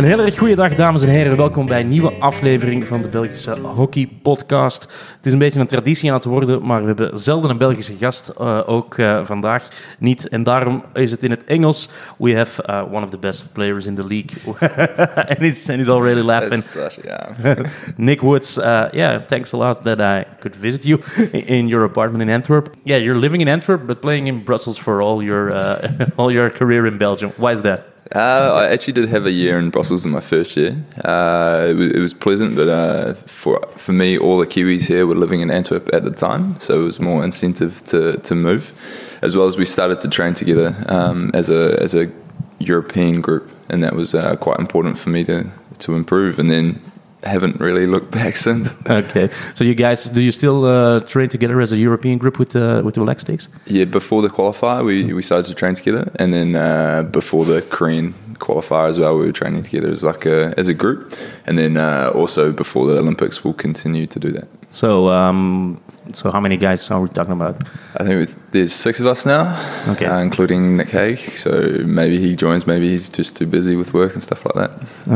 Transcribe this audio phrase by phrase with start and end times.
[0.00, 1.36] Een hele erg goede dag, dames en heren.
[1.36, 4.82] Welkom bij een nieuwe aflevering van de Belgische Hockey Podcast.
[5.16, 7.94] Het is een beetje een traditie aan het worden, maar we hebben zelden een Belgische
[8.00, 10.28] gast, eh, ook eh, vandaag niet.
[10.28, 11.88] En daarom is het in het Engels.
[12.18, 14.36] We have uh, one of the best players in the league.
[15.30, 16.62] and, he's, and he's already laughing.
[16.62, 17.56] Such, yeah.
[17.96, 20.98] Nick Woods, uh, yeah, thanks a lot that I could visit you
[21.32, 22.74] in your apartment in Antwerp.
[22.84, 26.50] Yeah, you're living in Antwerp, but playing in Brussels for all your uh, all your
[26.50, 27.32] career in Belgium.
[27.36, 27.89] Why is that?
[28.12, 30.76] Uh, I actually did have a year in Brussels in my first year.
[31.04, 35.06] Uh, it, was, it was pleasant, but uh, for for me, all the Kiwis here
[35.06, 38.74] were living in Antwerp at the time, so it was more incentive to, to move.
[39.22, 42.10] As well as we started to train together um, as a as a
[42.58, 45.48] European group, and that was uh, quite important for me to
[45.78, 46.40] to improve.
[46.40, 46.80] And then
[47.22, 48.74] haven't really looked back since.
[48.88, 52.56] Okay, so you guys, do you still uh, train together as a European group with
[52.56, 53.48] uh, with the Black Sticks?
[53.66, 57.62] Yeah, before the qualifier, we, we started to train together, and then uh, before the
[57.62, 61.14] Korean qualifier as well, we were training together as like a as a group,
[61.46, 64.48] and then uh, also before the Olympics, we'll continue to do that.
[64.72, 65.80] So, um,
[66.14, 67.56] so how many guys are we talking about?
[67.98, 69.56] I think there's six of us now,
[69.88, 70.06] Okay.
[70.06, 71.18] uh, including Nick Hague.
[71.36, 71.50] So
[71.84, 74.70] maybe he joins, maybe he's just too busy with work and stuff like that.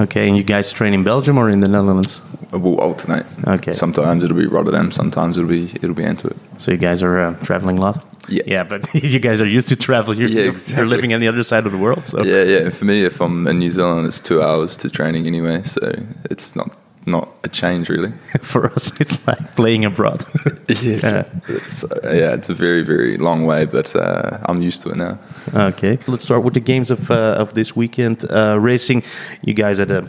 [0.04, 2.22] Okay, and you guys train in Belgium or in the Netherlands?
[2.52, 3.26] We'll alternate.
[3.48, 3.72] Okay.
[3.72, 6.36] Sometimes it'll be Rotterdam, sometimes it'll be it'll be Antwerp.
[6.58, 8.04] So you guys are uh, traveling a lot.
[8.28, 8.42] Yeah.
[8.46, 10.14] yeah, but you guys are used to travel.
[10.16, 12.06] You're, Yeah, you're living on the other side of the world.
[12.06, 12.70] So Yeah, yeah.
[12.70, 15.92] For me, if I'm in New Zealand, it's two hours to training anyway, so
[16.30, 16.70] it's not
[17.06, 18.12] not a change really.
[18.40, 20.24] for us, it's like playing abroad.
[20.82, 21.24] Yes, Yeah.
[21.48, 24.96] it's uh, yeah, it's a very very long way, but uh, I'm used to it
[24.96, 25.18] now.
[25.54, 28.24] okay, let's start with the games of uh, of this weekend.
[28.30, 29.02] Uh, racing,
[29.42, 30.04] you guys had a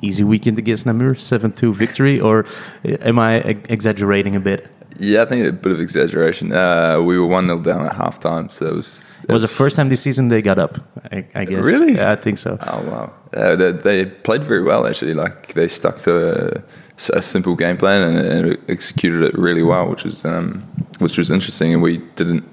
[0.00, 2.44] easy weekend against Namur, seven two victory, or
[2.84, 3.34] uh, am I
[3.68, 4.66] exaggerating a bit?
[5.00, 6.52] Yeah, I think a bit of exaggeration.
[6.52, 9.06] Uh, we were one 0 down at halftime, so it was.
[9.28, 10.78] It was the first time this season they got up.
[11.12, 11.62] I, I guess.
[11.62, 11.94] Really?
[11.94, 12.56] Yeah, I think so.
[12.60, 13.12] Oh wow!
[13.34, 15.12] Uh, they, they played very well actually.
[15.12, 16.64] Like they stuck to a,
[17.14, 20.62] a simple game plan and, and executed it really well, which was um,
[20.98, 21.74] which was interesting.
[21.74, 22.44] And we didn't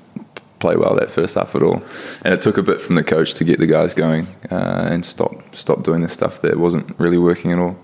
[0.59, 1.81] play well that first half at all.
[2.24, 5.06] And it took a bit from the coach to get the guys going uh, and
[5.06, 7.78] stop stop doing the stuff that wasn't really working at all.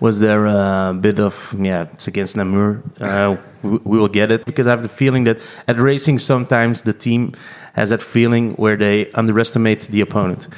[0.00, 1.88] Was there a bit of yeah?
[1.94, 2.82] It's against Namur.
[3.00, 6.82] Uh, we, we will get it because I have the feeling that at racing sometimes
[6.82, 7.32] the team
[7.78, 10.48] has that feeling where they underestimate the opponent.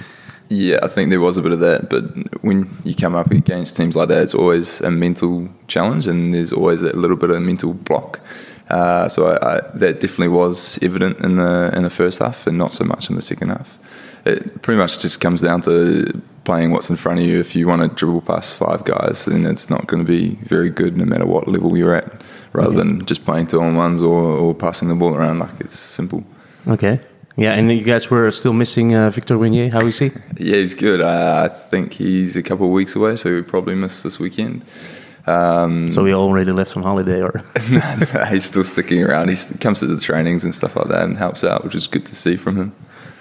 [0.49, 2.03] Yeah, I think there was a bit of that, but
[2.43, 6.53] when you come up against teams like that, it's always a mental challenge, and there's
[6.53, 8.21] always that little bit of mental block.
[8.69, 12.59] Uh, so I, I, that definitely was evident in the in the first half, and
[12.59, 13.79] not so much in the second half.
[14.25, 17.39] It pretty much just comes down to playing what's in front of you.
[17.39, 20.71] If you want to dribble past five guys, then it's not going to be very
[20.71, 22.23] good, no matter what level you're at.
[22.53, 25.79] Rather than just playing two on ones or, or passing the ball around, like it's
[25.79, 26.25] simple.
[26.67, 27.01] Okay.
[27.37, 29.73] Yeah, and you guys were still missing uh, Victor Wegnez.
[29.73, 30.11] How is he?
[30.37, 31.01] Yeah, he's good.
[31.01, 34.65] Uh, I think he's a couple of weeks away, so we probably miss this weekend.
[35.27, 37.43] Um, So he already left on holiday, or
[38.29, 39.31] he's still sticking around.
[39.31, 42.05] He comes to the trainings and stuff like that and helps out, which is good
[42.07, 42.73] to see from him.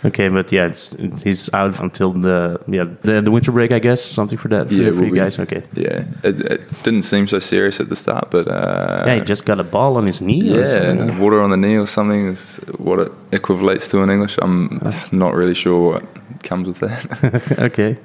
[0.05, 0.89] Okay, but yeah, it's,
[1.23, 4.03] he's out until the yeah the, the winter break, I guess.
[4.03, 5.39] Something for that for, for well, you guys.
[5.39, 5.63] Okay.
[5.73, 9.45] Yeah, it, it didn't seem so serious at the start, but uh, Yeah, he just
[9.45, 10.41] got a ball on his knee.
[10.41, 14.37] yeah, water on the knee or something is what it equivalates to in English.
[14.41, 14.79] I'm
[15.11, 16.03] not really sure what
[16.43, 17.59] comes with that.
[17.59, 17.97] okay.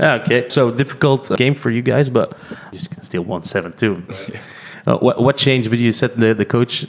[0.00, 0.48] Okay.
[0.48, 2.36] So difficult game for you guys, but
[2.72, 4.02] you still won seven two.
[4.86, 5.70] Uh, what what changed?
[5.70, 6.86] But you said the the coach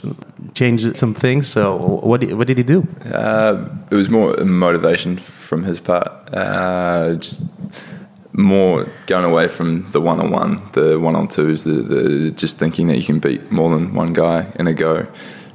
[0.54, 1.46] changed some things.
[1.48, 2.86] So what did, what did he do?
[3.04, 6.10] Uh, it was more motivation from his part.
[6.32, 7.42] Uh, just
[8.32, 12.58] more going away from the one on one, the one on twos, the, the just
[12.58, 15.06] thinking that you can beat more than one guy in a go,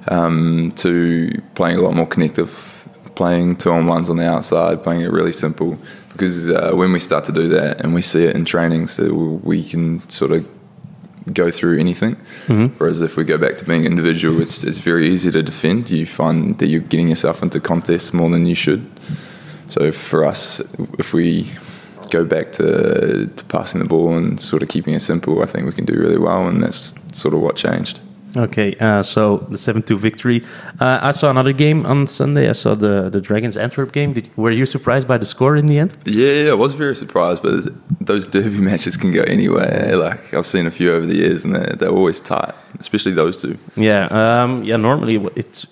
[0.09, 5.01] um, to playing a lot more connective, playing two on ones on the outside, playing
[5.01, 5.77] it really simple.
[6.11, 9.39] Because uh, when we start to do that and we see it in training, so
[9.43, 10.47] we can sort of
[11.33, 12.15] go through anything.
[12.47, 12.77] Mm-hmm.
[12.77, 15.89] Whereas if we go back to being individual, it's it's very easy to defend.
[15.89, 18.89] You find that you're getting yourself into contests more than you should.
[19.69, 20.61] So for us,
[20.97, 21.51] if we
[22.09, 25.65] go back to, to passing the ball and sort of keeping it simple, I think
[25.65, 27.99] we can do really well, and that's sort of what changed.
[28.37, 30.43] Okay, uh, so the seven two victory.
[30.79, 32.49] Uh, I saw another game on Sunday.
[32.49, 34.13] I saw the the Dragons Antwerp game.
[34.13, 35.97] Did, were you surprised by the score in the end?
[36.05, 37.65] Yeah, yeah, I was very surprised, but
[37.99, 39.95] those derby matches can go anywhere.
[39.97, 43.41] Like I've seen a few over the years, and they're, they're always tight, especially those
[43.41, 43.57] two.
[43.75, 44.77] Yeah, um, yeah.
[44.77, 45.65] Normally, it's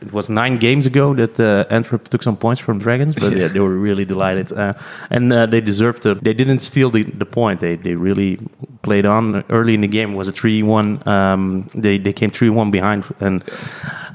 [0.00, 3.48] it was nine games ago that uh, Antwerp took some points from Dragons, but yeah,
[3.48, 4.74] they were really delighted, uh,
[5.10, 6.22] and uh, they deserved it.
[6.22, 7.60] They didn't steal the, the point.
[7.60, 8.38] They they really
[8.82, 10.12] played on early in the game.
[10.12, 11.06] It was a three one.
[11.08, 13.42] Um, they they came three one behind, and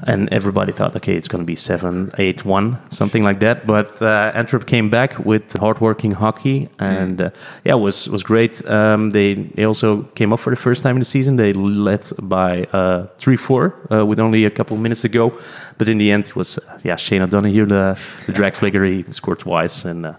[0.06, 3.66] and everybody thought, okay, it's going to be seven, eight, one, something like that.
[3.66, 7.30] But uh, Antwerp came back with hardworking hockey, and uh,
[7.64, 8.64] yeah, it was was great.
[8.68, 11.36] Um, they they also came up for the first time in the season.
[11.36, 15.32] They led by uh, three four uh, with only a couple minutes to go,
[15.78, 19.04] but in the end, it was uh, yeah Shane O'Donoghue, the the drag flicker, he
[19.12, 20.12] scored twice, and uh,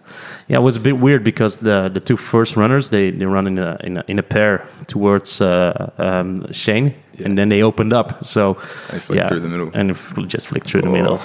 [0.48, 3.48] yeah, it was a bit weird because the the two first runners they they run
[3.48, 6.94] in a in a, in a pair towards uh, um, Shane.
[7.24, 8.56] And then they opened up, so
[8.92, 9.70] They flicked through the middle.
[9.74, 9.96] and
[10.30, 11.22] just flicked through the Oh.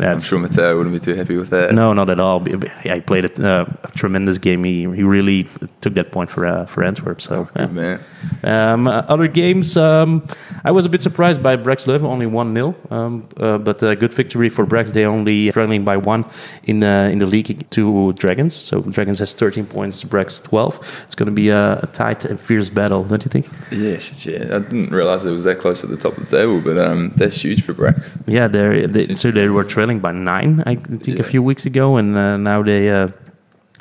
[0.00, 1.72] I'm sure Mateo wouldn't be too happy with that.
[1.74, 2.46] no, not at all.
[2.48, 4.64] Yeah, he played a, uh, a tremendous game.
[4.64, 5.48] He, he really
[5.80, 7.20] took that point for uh, for Antwerp.
[7.20, 7.98] So, Oh, yeah.
[8.44, 10.24] Um, uh, other games, um,
[10.64, 12.74] I was a bit surprised by Brax Leuven, only 1 0.
[12.90, 14.92] Um, uh, but a good victory for Brax.
[14.92, 16.24] They only struggling by one
[16.64, 18.54] in, uh, in the league to Dragons.
[18.54, 21.02] So Dragons has 13 points, Brax 12.
[21.04, 23.48] It's going to be a, a tight and fierce battle, don't you think?
[23.70, 24.56] Yeah, yeah.
[24.56, 27.12] I didn't realize it was that close at the top of the table, but um,
[27.16, 28.20] that's huge for Brax.
[28.26, 31.96] Yeah, they're, they, so they were trailing by nine, I think, a few weeks ago,
[31.96, 32.90] and uh, now they.
[32.90, 33.08] Uh,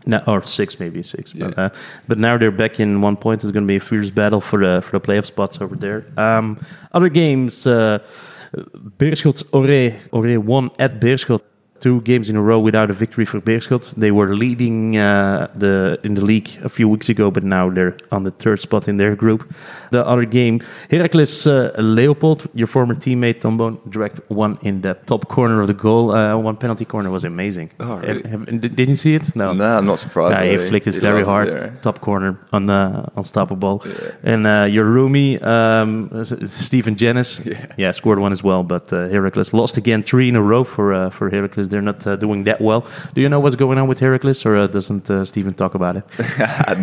[0.08, 1.32] no, or six, maybe six.
[1.34, 1.66] But, Yeah.
[1.66, 1.70] uh,
[2.08, 3.44] but now they're back in one point.
[3.44, 6.04] It's going to be a fierce battle for the for the playoff spots over there.
[6.18, 6.58] Um,
[6.92, 8.00] other games, uh,
[8.98, 11.42] Beerschot Orée Orée won at Beerschot.
[11.82, 13.96] Two games in a row without a victory for Beerschot.
[13.96, 17.98] They were leading uh, the in the league a few weeks ago, but now they're
[18.12, 19.42] on the third spot in their group.
[19.90, 20.60] The other game,
[20.92, 25.68] Herakles uh, Leopold, your former teammate Tom Boon, direct one in the top corner of
[25.68, 26.12] the goal.
[26.12, 27.72] Uh, one penalty corner was amazing.
[27.80, 28.30] Oh, really?
[28.30, 29.36] Have- have- did you see it?
[29.36, 29.54] No.
[29.54, 30.36] No, I'm not surprised.
[30.40, 30.68] Yeah, he though.
[30.70, 33.82] flicked it He very hard, there, top corner on the unstoppable.
[33.86, 34.32] Yeah.
[34.34, 36.10] And uh, your roomie, um,
[36.48, 37.42] Stephen Jenness,
[37.78, 37.90] Yeah.
[37.92, 38.62] scored one as well.
[38.64, 41.71] But uh, Herakles lost again, three in a row for uh, for Herakles.
[41.72, 42.86] They're not uh, doing that well.
[43.14, 45.98] Do you know what's going on with Herakles, or uh, doesn't uh, Stephen talk about
[45.98, 46.04] it?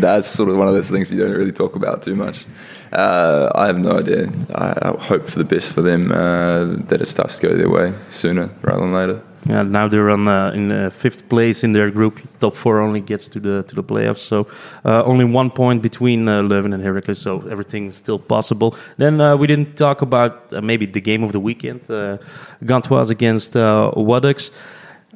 [0.01, 2.47] That's sort of one of those things you don't really talk about too much.
[2.93, 4.33] Uh, I have no idea.
[4.55, 7.71] I, I hope for the best for them uh, that it starts to go their
[7.71, 9.23] way sooner rather than later.
[9.47, 12.21] Yeah, now they're on uh, in uh, fifth place in their group.
[12.39, 14.19] Top four only gets to the to the playoffs.
[14.19, 14.47] So
[14.85, 17.17] uh, only one point between uh, Leuven and Herakles.
[17.17, 18.75] So everything's still possible.
[18.97, 21.81] Then uh, we didn't talk about uh, maybe the game of the weekend.
[21.89, 22.19] Uh,
[22.63, 24.51] Gantoise against uh, Waddocks.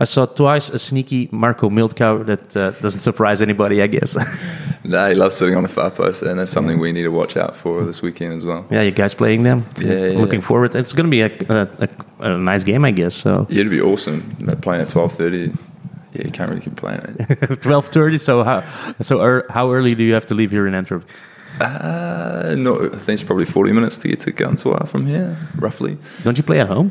[0.02, 4.16] I saw twice a sneaky Marco Miltkau that uh, doesn't surprise anybody, I guess.
[4.84, 7.37] No, he loves sitting on the far post, and that's something we need to watch
[7.37, 8.66] out for this weekend as well.
[8.69, 9.64] yeah, you guys playing them?
[9.78, 10.46] Yeah, yeah, Looking yeah.
[10.46, 10.75] forward.
[10.75, 11.88] It's going to be a, a,
[12.19, 13.14] a, a nice game, I guess.
[13.14, 14.37] So Yeah, it'd be awesome.
[14.40, 15.52] They're playing at twelve thirty.
[16.14, 16.98] Yeah, you can't really complain.
[17.60, 18.19] twelve thirty.
[18.19, 18.64] So how
[19.00, 21.05] so er, how early do you have to leave here in Antwerp?
[21.60, 25.96] uh, no, I think it's probably forty minutes to get to Gantoise from here, roughly.
[26.25, 26.90] Don't you play at home?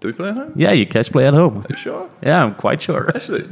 [0.00, 0.52] Do we play at home?
[0.56, 1.58] Yeah, you guys play at home.
[1.58, 2.08] Are you sure?
[2.22, 3.10] Yeah, I'm quite sure.
[3.14, 3.46] Actually,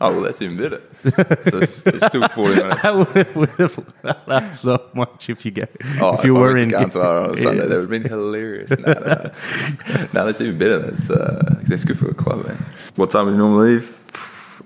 [0.00, 0.80] oh well, that's even better.
[1.50, 2.84] So it's, it's still forty minutes.
[2.84, 3.78] I would, would have
[4.26, 5.70] laughed so much if you get
[6.00, 6.96] Oh, if you I were in Gantoise
[7.30, 7.66] on a Sunday, Yeah.
[7.68, 8.70] that would have been hilarious.
[8.70, 9.30] No, no, no.
[10.14, 10.78] no, that's even better.
[10.78, 12.64] That's uh, that's good for the club, man.
[12.96, 13.98] What time do you normally leave?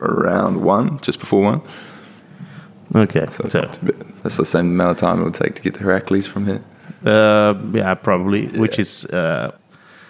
[0.00, 1.60] Around one, just before one.
[2.94, 5.74] Okay, So, so, bit- that's the same amount of time it would take to get
[5.74, 6.62] to Herakles from here.
[7.04, 8.46] uh, yeah, probably.
[8.48, 9.52] Which is uh,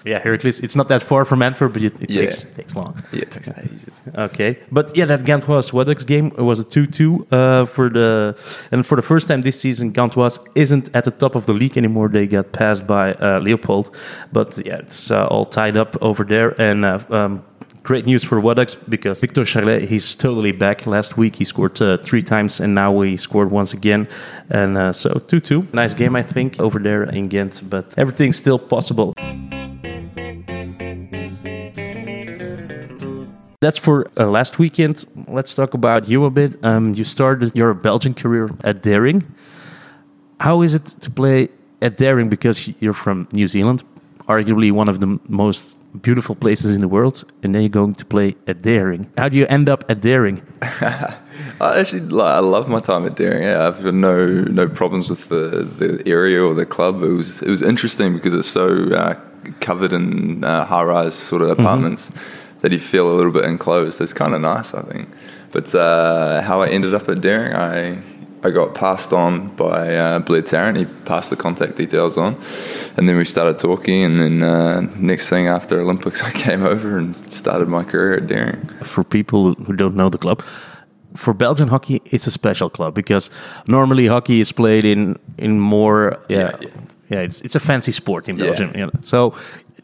[0.06, 0.62] yeah, Herakles.
[0.62, 2.20] It's not that far from Antwerp, but it, it Yeah.
[2.23, 2.93] takes takes long.
[3.12, 3.97] Yeah, it takes ages.
[4.26, 8.35] Okay, but yeah, that Gantoise Waddocks game was a two-two uh, for the
[8.73, 11.77] and for the first time this season, Gantoise isn't at the top of the league
[11.77, 12.08] anymore.
[12.08, 13.91] They got passed by uh, Leopold,
[14.32, 16.55] but yeah, it's uh, all tied up over there.
[16.60, 17.43] And uh, um,
[17.86, 20.86] great news for Waddocks because Victor Charlet he's totally back.
[20.86, 24.08] Last week he scored uh, three times, and now he scored once again.
[24.50, 28.58] And uh, so two-two, nice game I think over there in Ghent, but everything's still
[28.58, 29.14] possible.
[33.60, 35.05] That's for uh, last weekend.
[35.28, 36.62] Let's talk about you a bit.
[36.64, 39.22] Um, you started your Belgian career at Daring.
[40.40, 41.50] How is it to play
[41.81, 42.28] at Daring?
[42.28, 43.84] Because you're from New Zealand,
[44.26, 48.05] arguably one of the most beautiful places in the world, and then you're going to
[48.05, 49.10] play at Daring.
[49.17, 50.43] How do you end up at Daring?
[50.62, 53.43] I actually I love my time at Daring.
[53.43, 57.03] Yeah, I've no no problems with the, the area or the club.
[57.03, 59.15] It was it was interesting because it's so uh,
[59.60, 62.12] covered in uh, high rise sort of apartments
[62.60, 64.00] that you feel a little bit enclosed.
[64.00, 65.08] It's kind of nice, I think.
[65.53, 68.03] But uh, how I ended up at Daring, I
[68.46, 70.76] I got passed on by uh, Blair Tarrant.
[70.79, 72.36] He passed the contact details on,
[72.96, 74.05] and then we started talking.
[74.05, 78.26] And then uh, next thing after Olympics, I came over and started my career at
[78.26, 78.60] Daring.
[78.84, 80.43] For people who don't know the club,
[81.17, 83.31] for Belgian hockey, it's a special club because
[83.67, 86.69] normally hockey is played in in more yeah Yeah, yeah,
[87.10, 87.24] yeah.
[87.26, 88.46] it's it's a fancy sport in Yeah.
[88.46, 88.70] Belgium.
[88.74, 88.93] you know.
[89.00, 89.32] So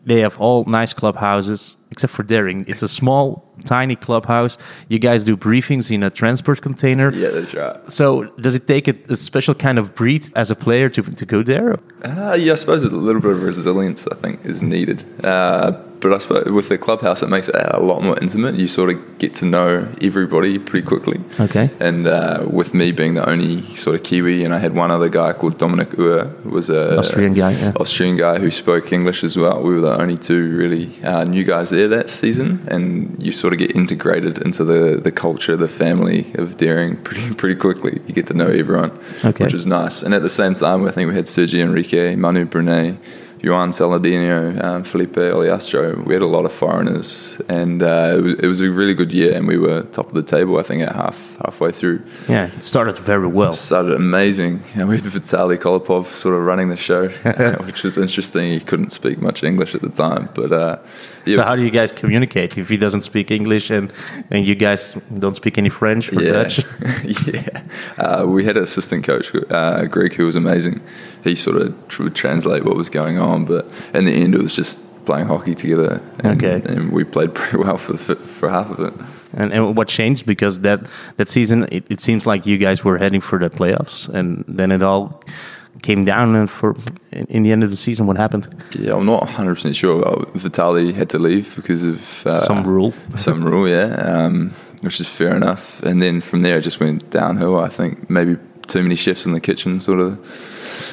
[0.07, 2.65] they have all nice clubhouses except for daring.
[2.67, 3.25] It's a small,
[3.65, 4.59] tiny clubhouse.
[4.89, 7.13] You guys do briefings in a transport container.
[7.13, 7.77] Yeah, that's right.
[7.91, 11.25] So does it take a, a special kind of breed as a player to, to
[11.27, 11.79] go there?
[12.03, 15.05] Uh, yeah, I suppose a little bit of resilience, I think, is needed.
[15.25, 18.56] Uh, but I suppose with the clubhouse, it makes it a lot more intimate.
[18.56, 21.21] You sort of get to know everybody pretty quickly.
[21.40, 21.71] Okay.
[21.80, 25.09] And uh, with me being the only sort of Kiwi, and I had one other
[25.09, 27.73] guy called Dominic who was a Austrian guy, yeah.
[27.80, 29.62] Austrian guy who spoke English as well.
[29.62, 33.52] We were the only two really uh, new guys there that season, and you sort
[33.52, 38.00] of get integrated into the, the culture, the family of daring pretty pretty quickly.
[38.06, 38.90] You get to know everyone,
[39.25, 39.44] Okay.
[39.44, 40.02] which was nice.
[40.02, 42.99] And at the same time, I think we had Sergio Enrique, Manu Brunet,
[43.45, 46.05] Juan Saladino, um, Felipe Oliastro.
[46.05, 49.13] We had a lot of foreigners, and uh, it, was, it was a really good
[49.13, 49.35] year.
[49.35, 52.05] And we were top of the table, I think, at half halfway through.
[52.29, 53.51] Yeah, it started very well.
[53.51, 54.63] It Started amazing.
[54.75, 57.09] And we had Vitaly Kolopov sort of running the show,
[57.67, 58.53] which was interesting.
[58.53, 60.79] He couldn't speak much English at the time, but uh,
[61.25, 63.93] yeah, So how do you guys communicate if he doesn't speak English and,
[64.31, 66.64] and you guys don't speak any French or yeah, Dutch?
[67.26, 67.62] yeah.
[67.99, 70.81] Uh, we had an assistant coach, uh, Greg, who was amazing.
[71.25, 74.43] He sort of tr- would translate what was going on, but in the end, it
[74.43, 76.00] was just playing hockey together.
[76.21, 76.62] And, Okay.
[76.73, 78.95] and we played pretty well for the, for half of it.
[79.35, 80.81] And, and what changed because that
[81.17, 84.71] that season it, it seems like you guys were heading for the playoffs and then
[84.71, 85.23] it all
[85.83, 86.75] came down and for
[87.12, 88.47] in, in the end of the season what happened
[88.79, 90.27] Yeah, I'm not 100 percent sure.
[90.35, 93.95] Vitali had to leave because of uh, some rule some rule, yeah,
[94.27, 94.51] um,
[94.83, 95.83] which is fair enough.
[95.83, 97.59] And then from there, it just went downhill.
[97.59, 98.37] I think maybe
[98.67, 100.19] too many chefs in the kitchen, sort of,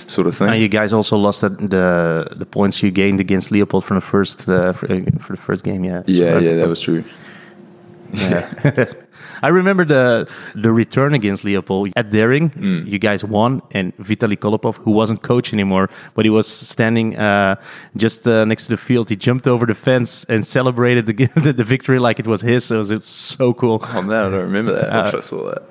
[0.08, 0.48] sort of thing.
[0.48, 4.02] now you guys also lost the the, the points you gained against Leopold from the
[4.06, 4.88] first uh, for,
[5.20, 7.04] for the first game yeah yeah, So- yeah, that was true.
[8.14, 8.86] Yeah.
[9.44, 12.50] I remember the the return against Leopold at Daring.
[12.52, 12.88] Mm.
[12.90, 17.56] You guys won, and Vitaly Kolopov, who wasn't coach anymore, but he was standing uh,
[17.98, 19.10] just uh, next to the field.
[19.10, 22.72] He jumped over the fence and celebrated the, the, the victory like it was his.
[22.72, 23.80] It was it's so cool.
[23.84, 24.92] Oh man, I don't remember that.
[24.92, 25.64] I wish Uh, I saw that.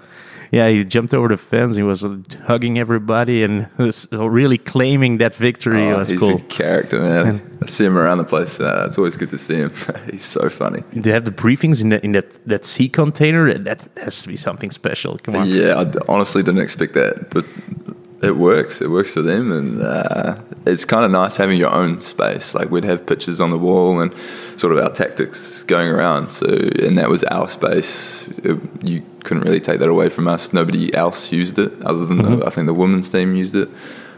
[0.51, 1.77] Yeah, he jumped over the fence.
[1.77, 2.07] He was
[2.47, 5.83] hugging everybody and was really claiming that victory.
[5.83, 6.37] Oh, was he's cool.
[6.37, 7.59] a character, man.
[7.63, 8.61] I see him around the place.
[8.61, 9.73] Uh, it's always good to see him.
[10.11, 10.83] he's so funny.
[10.95, 13.57] Do you have the briefings in, the, in that, that sea container?
[13.59, 15.19] That has to be something special.
[15.19, 15.49] Come on.
[15.49, 17.45] Yeah, I honestly didn't expect that, but
[18.23, 18.81] it works.
[18.81, 22.55] It works for them, and uh, it's kind of nice having your own space.
[22.55, 24.13] Like we'd have pictures on the wall and
[24.59, 26.31] sort of our tactics going around.
[26.33, 28.29] So, and that was our space.
[28.45, 30.53] It, you couldn't really take that away from us.
[30.53, 33.69] Nobody else used it other than the, I think the women's team used it,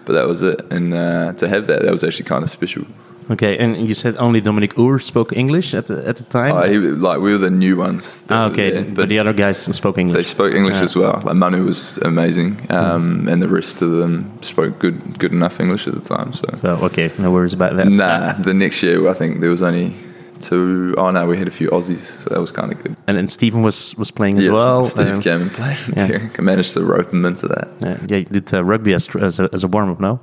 [0.07, 0.61] but that was it.
[0.73, 2.85] And uh, to have that, that was actually kind of special.
[3.31, 6.53] Okay, and you said only Dominic Uher spoke English at the at the time.
[6.57, 8.25] Uh, he, like we were the new ones.
[8.29, 10.17] ah, okay, there, but the other guys spoke English.
[10.17, 10.85] They spoke English Yeah.
[10.85, 11.21] as well.
[11.25, 15.87] Like Manu was amazing, um, and the rest of them spoke good, good enough English
[15.87, 16.33] at the time.
[16.33, 17.87] So, So okay, no worries about that.
[17.87, 19.95] nah, the next year I think there was only
[20.41, 22.97] two oh no, we had a few Aussies, so that was kind of good.
[23.07, 24.85] And then Stephen was was playing as Yeah, well.
[24.85, 25.79] Steve um, came and played.
[25.97, 26.29] yeah.
[26.39, 27.69] I managed to rope him into that.
[27.81, 30.21] yeah, yeah, you did uh, rugby as, as a, as a warm up, no?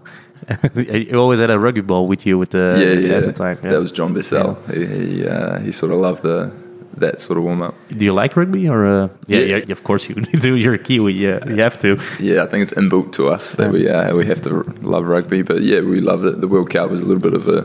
[0.76, 3.18] you always had a rugby ball with you with the yeah, yeah.
[3.18, 3.58] at the time.
[3.64, 3.72] Yeah.
[3.72, 4.56] That was John Bessell.
[4.74, 6.52] He he, uh, he sort of loved the
[7.00, 7.76] that sort of warm up.
[7.90, 8.86] Do you like rugby or?
[8.86, 9.56] Uh, yeah, Yeah.
[9.68, 10.56] yeah, of course you do.
[10.56, 11.14] You're a Kiwi.
[11.14, 11.98] Yeah, you have to.
[12.20, 15.42] Yeah, I think it's inbuilt to us that we uh, we have to love rugby.
[15.44, 16.42] But yeah, we loved it.
[16.42, 17.64] The World Cup was a little bit of a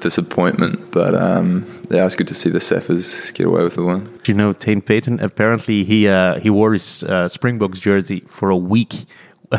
[0.00, 4.08] disappointment, but um, yeah, it's good to see the Saffers get away with the one.
[4.26, 5.20] You know, Tane Payton.
[5.20, 9.06] Apparently, he uh, he wore his uh, Springboks jersey for a week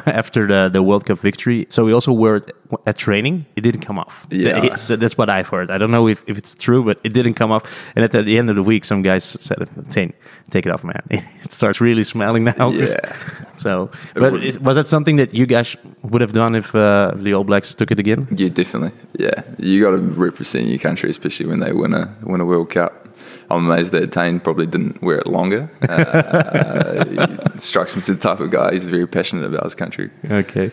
[0.06, 1.68] after the, the World Cup victory.
[1.70, 2.52] So we also wore it
[2.86, 3.46] at training.
[3.56, 4.28] It didn't come off.
[4.30, 4.76] Yeah.
[4.76, 5.72] So that's what I've heard.
[5.72, 7.64] I don't know if, if it's true, but it didn't come off.
[7.96, 10.14] And at the end of the week, some guys said, "Tane,
[10.50, 11.02] take it off, man.
[11.46, 13.00] It starts really smelling now." Yeah.
[13.56, 17.34] So, but it, was that something that you guys would have done if uh, the
[17.34, 18.28] All Blacks took it again?
[18.36, 18.92] Yeah, definitely.
[19.18, 22.70] Yeah, you got to represent your country, especially when they win a win a World
[22.70, 23.05] Cup.
[23.50, 25.70] I'm amazed that Tane probably didn't wear it longer.
[25.88, 28.74] Uh, strikes me as the type of guy.
[28.74, 30.10] He's very passionate about his country.
[30.30, 30.72] Okay.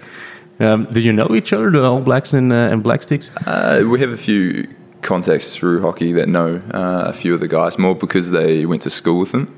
[0.60, 3.30] Um, do you know each other, the All Blacks and, uh, and Black Sticks?
[3.46, 4.68] Uh, we have a few
[5.02, 8.82] contacts through hockey that know uh, a few of the guys more because they went
[8.82, 9.54] to school with them.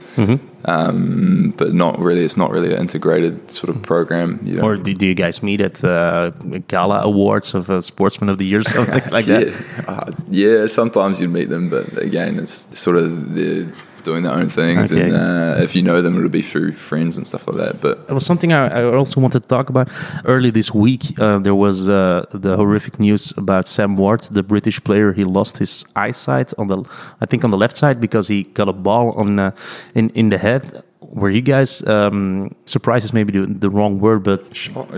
[0.67, 2.25] Um, but not really.
[2.25, 4.41] It's not really an integrated sort of program.
[4.43, 4.63] You know.
[4.63, 6.31] Or do, do you guys meet at uh,
[6.69, 9.49] gala awards of uh, Sportsman of the Year, something like that?
[9.49, 10.67] Yeah, uh, yeah.
[10.67, 13.71] Sometimes you'd meet them, but again, it's sort of they're
[14.05, 15.03] doing their own things, Okay.
[15.05, 17.81] and uh, if you know them, it'll be through friends and stuff like that.
[17.81, 19.89] But It was something I, I also wanted to talk about.
[20.25, 24.79] Early this week, uh, there was uh, the horrific news about Sam Ward, the British
[24.85, 25.13] player.
[25.13, 26.79] He lost his eyesight on the,
[27.21, 29.51] I think, on the left side because he got a ball on uh,
[29.95, 30.63] in in the head.
[31.01, 33.05] Were you guys um, surprised?
[33.05, 34.41] Is maybe the, the wrong word, but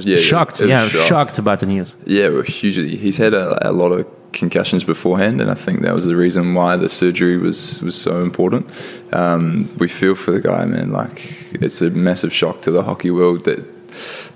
[0.06, 0.60] yeah, shocked?
[0.60, 1.08] was Yeah, shocked.
[1.08, 1.94] shocked about the news.
[2.06, 2.96] yeah, we're hugely.
[2.96, 6.54] He's had a, a lot of concussions beforehand, and I think that was the reason
[6.54, 8.70] why the surgery was was so important.
[9.12, 10.90] Um, we feel for the guy, man.
[10.92, 11.18] Like
[11.62, 13.64] it's a massive shock to the hockey world that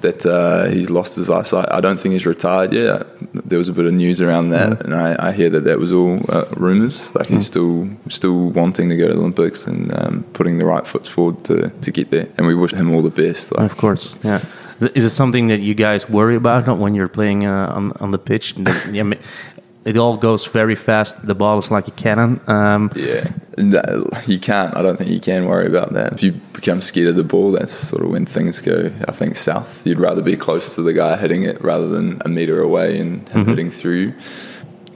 [0.00, 1.68] that uh, he's lost his eyesight.
[1.70, 3.06] I don't think he's retired yet.
[3.48, 4.80] There was a bit of news around that, mm.
[4.80, 7.14] and I, I, hear that that was all uh, rumours.
[7.14, 7.52] Like he's mm.
[7.52, 11.44] still still wanting to go to the Olympics and um, putting the right foot forward
[11.44, 12.28] to, to get there.
[12.36, 13.52] And we wish him all the best.
[13.52, 13.70] Like.
[13.70, 14.40] Of course, yeah.
[14.94, 18.18] Is it something that you guys worry about when you're playing uh, on on the
[18.18, 18.54] pitch?
[18.90, 19.12] yeah,
[19.90, 21.26] it all goes very fast.
[21.26, 22.40] The ball is like a cannon.
[22.46, 24.74] Um, yeah, no, you can't.
[24.76, 26.12] I don't think you can worry about that.
[26.12, 28.92] If you become scared of the ball, that's sort of when things go.
[29.08, 29.86] I think south.
[29.86, 33.26] You'd rather be close to the guy hitting it rather than a meter away and
[33.26, 33.48] mm-hmm.
[33.50, 34.14] hitting through.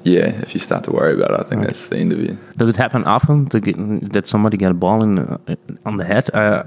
[0.05, 1.67] Yeah, if you start to worry about it, I think okay.
[1.67, 2.39] that's the end of you.
[2.57, 3.77] Does it happen often to get
[4.13, 5.39] that somebody get a ball in uh,
[5.85, 6.31] on the head?
[6.35, 6.65] Uh,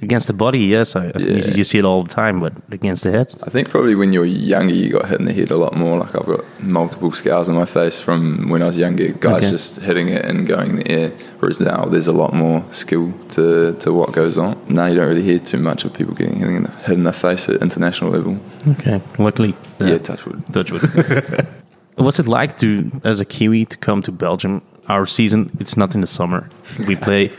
[0.00, 1.18] against the body, yes, I, yeah.
[1.18, 4.12] you, you, see it all the time, but against the head, I think probably when
[4.12, 5.98] you're younger, you got hit in the head a lot more.
[5.98, 9.50] Like I've got multiple scars on my face from when I was younger, guys okay.
[9.50, 11.10] just hitting it and going in the air.
[11.40, 14.60] Whereas now, there's a lot more skill to, to what goes on.
[14.68, 17.04] Now you don't really hear too much of people getting hit in the, hit in
[17.04, 18.38] the face at international level.
[18.68, 21.48] Okay, luckily, uh, yeah, touchwood, touchwood.
[21.96, 24.62] What's it like to, as a Kiwi, to come to Belgium?
[24.88, 26.48] Our season, it's not in the summer.
[26.86, 27.32] We play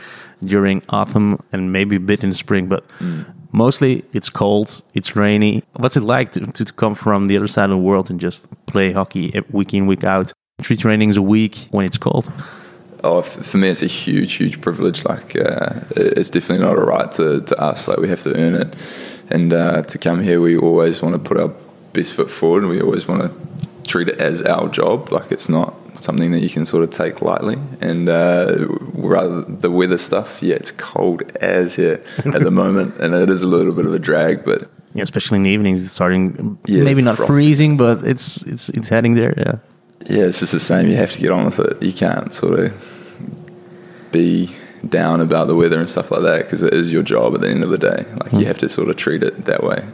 [0.44, 3.26] during autumn and maybe a bit in spring, but mm.
[3.52, 5.64] mostly it's cold, it's rainy.
[5.78, 8.48] What's it like to, to, come from the other side of the world and just
[8.66, 10.32] play hockey week in, week out?
[10.62, 12.32] Three trainings a week when it's cold?
[13.04, 15.06] Oh, for me, it's a huge, huge privilege.
[15.06, 17.88] Like, uh, it's definitely not a right to, to us.
[17.88, 18.76] Like, we have to earn it.
[19.30, 21.54] And uh, to come here, we always want to put our
[21.94, 25.14] best foot forward, and we always want to treat it as our job.
[25.14, 27.58] Like, it's not something that you can sort of take lightly.
[27.82, 33.14] And uh, rather the weather stuff, yeah, it's cold as here at the moment, and
[33.14, 34.70] it is a little bit of a drag, but.
[34.96, 37.34] Yeah, especially in the evenings, it's starting yeah, maybe not frosty.
[37.34, 39.36] freezing, but it's it's it's heading there.
[39.38, 39.56] Yeah.
[40.10, 40.88] Yeah, it's just the same.
[40.88, 41.84] You have to get on with it.
[41.84, 42.74] You can't sort of
[44.12, 44.50] be
[44.88, 47.50] down about the weather and stuff like that because it is your job at the
[47.50, 48.06] end of the day.
[48.14, 48.40] Like mm.
[48.40, 49.86] you have to sort of treat it that way.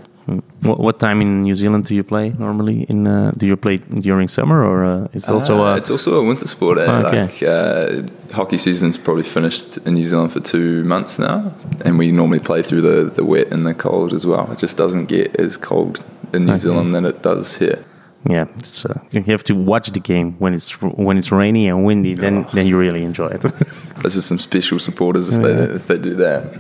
[0.62, 2.84] What, what, time in New Zealand do you play normally?
[2.90, 6.20] In uh, do you play during summer or uh, it's also uh, a it's also
[6.20, 6.80] a winter sport.
[6.80, 6.86] Eh?
[6.88, 7.22] Oh, okay.
[7.24, 12.12] Like uh, hockey season's probably finished in New Zealand for two months now, and we
[12.12, 14.52] normally play through the the wet and the cold as well.
[14.52, 16.58] It just doesn't get as cold in New okay.
[16.58, 17.86] Zealand than it does here.
[18.28, 18.48] Yeah,
[18.90, 22.16] uh, you have to watch the game when it's when it's rainy and windy.
[22.16, 22.50] Then oh.
[22.54, 23.42] then you really enjoy it.
[24.02, 25.42] Those are some special supporters if yeah.
[25.42, 26.60] they if they do that.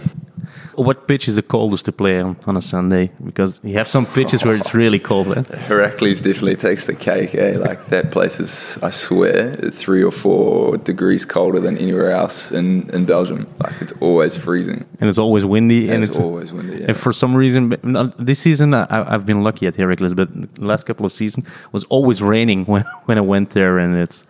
[0.77, 3.11] What pitch is the coldest to play on on a Sunday?
[3.23, 5.27] Because you have some pitches where it's really cold.
[5.27, 5.41] Eh?
[5.69, 7.35] Herakles definitely takes the cake.
[7.35, 7.57] Eh?
[7.57, 12.89] Like that place is, I swear, three or four degrees colder than anywhere else in,
[12.91, 13.47] in Belgium.
[13.59, 16.79] Like it's always freezing, and it's always windy, and, and it's, always windy.
[16.79, 16.87] Yeah.
[16.89, 17.73] And for some reason,
[18.19, 21.83] this season I, have been lucky at Herakles, but the last couple of seasons was
[21.85, 24.23] always raining when when I went there, and it's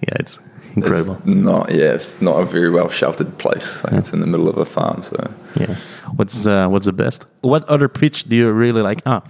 [0.00, 0.38] yeah, it's
[0.76, 1.16] incredible.
[1.16, 3.82] It's not yeah, it's not a very well sheltered place.
[3.84, 3.98] Like yeah.
[3.98, 5.16] It's in the middle of a farm, so
[5.60, 5.76] yeah.
[6.16, 7.26] What's uh, what's the best?
[7.40, 9.00] What other pitch do you really like?
[9.06, 9.22] Ah,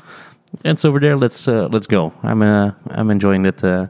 [0.65, 1.17] it's over there.
[1.17, 2.13] Let's uh, let's go.
[2.23, 3.87] I'm uh, I'm enjoying that uh,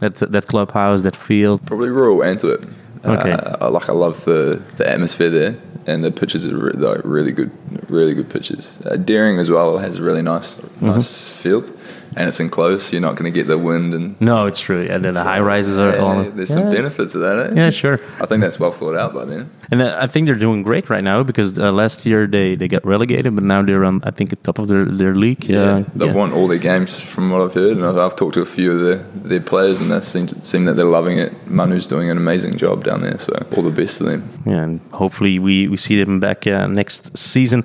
[0.00, 1.66] that that clubhouse, that field.
[1.66, 2.66] Probably Royal Antwerp.
[3.04, 3.32] Okay.
[3.32, 7.32] Uh, like I love the the atmosphere there, and the pitches are re- like really
[7.32, 7.50] good,
[7.90, 8.80] really good pitches.
[8.84, 10.86] Uh, Daring as well has a really nice mm-hmm.
[10.86, 11.76] nice field
[12.16, 12.92] and it's enclosed.
[12.92, 14.20] You're not going to get the wind and.
[14.20, 14.86] No, it's true.
[14.90, 16.24] And then the so, high rises are yeah, all.
[16.24, 16.56] There's yeah.
[16.56, 17.50] some benefits of that.
[17.50, 17.54] Eh?
[17.54, 17.98] Yeah, sure.
[18.20, 19.50] I think that's well thought out by then.
[19.70, 22.68] And uh, I think they're doing great right now because uh, last year they, they
[22.68, 25.44] got relegated, but now they're on I think the top of their, their league.
[25.44, 26.14] Yeah, uh, they've yeah.
[26.14, 28.72] won all their games from what I've heard, and I've, I've talked to a few
[28.72, 31.46] of their, their players, and they seem to, seem that they're loving it.
[31.46, 34.28] Manu's doing an amazing job down there, so all the best for them.
[34.44, 37.64] Yeah, and hopefully we, we see them back uh, next season.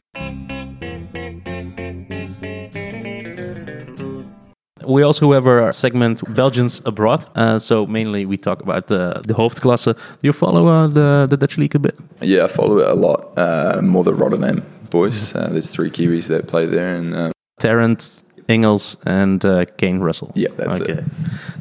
[4.88, 7.26] We also have our segment Belgians abroad.
[7.36, 9.94] Uh, so mainly we talk about the the hoofdklasse.
[9.94, 11.96] Do you follow uh, the the Dutch league a bit?
[12.22, 13.38] Yeah, I follow it a lot.
[13.38, 15.36] Uh, more the Rotterdam boys.
[15.36, 20.32] Uh, there's three Kiwis that play there, and uh, Tarrant, Inglis and uh, Kane Russell.
[20.36, 20.94] Yeah, that's okay.
[20.94, 21.04] it.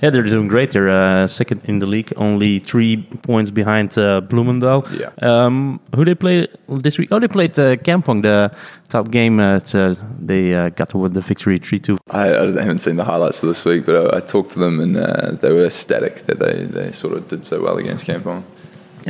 [0.03, 0.70] Yeah, they're doing great.
[0.73, 4.20] They're uh, second in the league, only three points behind uh.
[4.92, 5.11] Yeah.
[5.23, 7.09] Um, who they played this week?
[7.11, 8.55] Oh, they played the uh, Kampong, the
[8.88, 9.40] top game.
[9.40, 9.61] Uh,
[10.18, 11.99] they uh, got with the victory 3 2.
[12.11, 14.81] I, I, haven't seen the highlights of this week, but I, I talked to them
[14.81, 18.44] and uh, they were ecstatic that they, they sort of did so well against Kampong.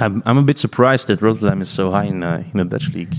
[0.01, 3.15] I'm, I'm a bit surprised that Rotterdam is so high in, in the Dutch league.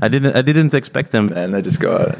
[0.00, 1.32] I didn't I didn't expect them.
[1.32, 2.18] And they just got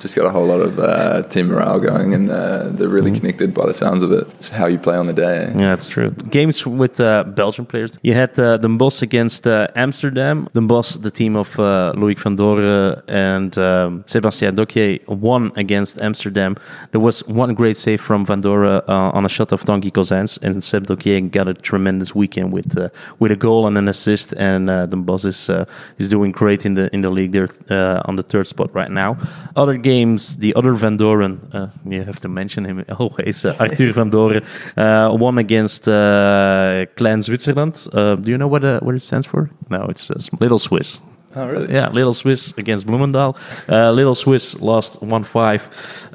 [0.00, 3.52] just got a whole lot of uh, team morale going, and uh, they're really connected
[3.52, 4.26] by the sounds of it.
[4.34, 5.52] It's how you play on the day.
[5.58, 6.10] Yeah, that's true.
[6.30, 7.98] Games with uh, Belgian players.
[8.02, 10.48] You had uh, Den Bosch against uh, Amsterdam.
[10.52, 16.00] Den Bosch, the team of uh, Loic van Doren and um, Sebastien Dockier, won against
[16.00, 16.56] Amsterdam.
[16.92, 20.38] There was one great save from Van Doren uh, on a shot of Donkey Cousins,
[20.42, 24.32] and Seb Dockier got a tremendous weekend with uh, with a goal and an assist.
[24.34, 25.64] And uh, Den Bosch is uh,
[25.98, 27.32] is doing great in the in the league.
[27.32, 29.16] They're uh, on the third spot right now.
[29.56, 33.44] Other games, the other Van Doren, uh, you have to mention him always.
[33.44, 34.42] Uh, Arthur Van Doren
[34.76, 37.88] uh, won against uh, Klein Zwitserland.
[37.92, 39.50] Uh, do you know what uh, what it stands for?
[39.70, 41.00] No, it's uh, Little Swiss.
[41.36, 41.72] Oh, really?
[41.72, 43.36] Yeah, Little Swiss against Bloemendaal.
[43.68, 45.62] Uh, Little Swiss lost one five,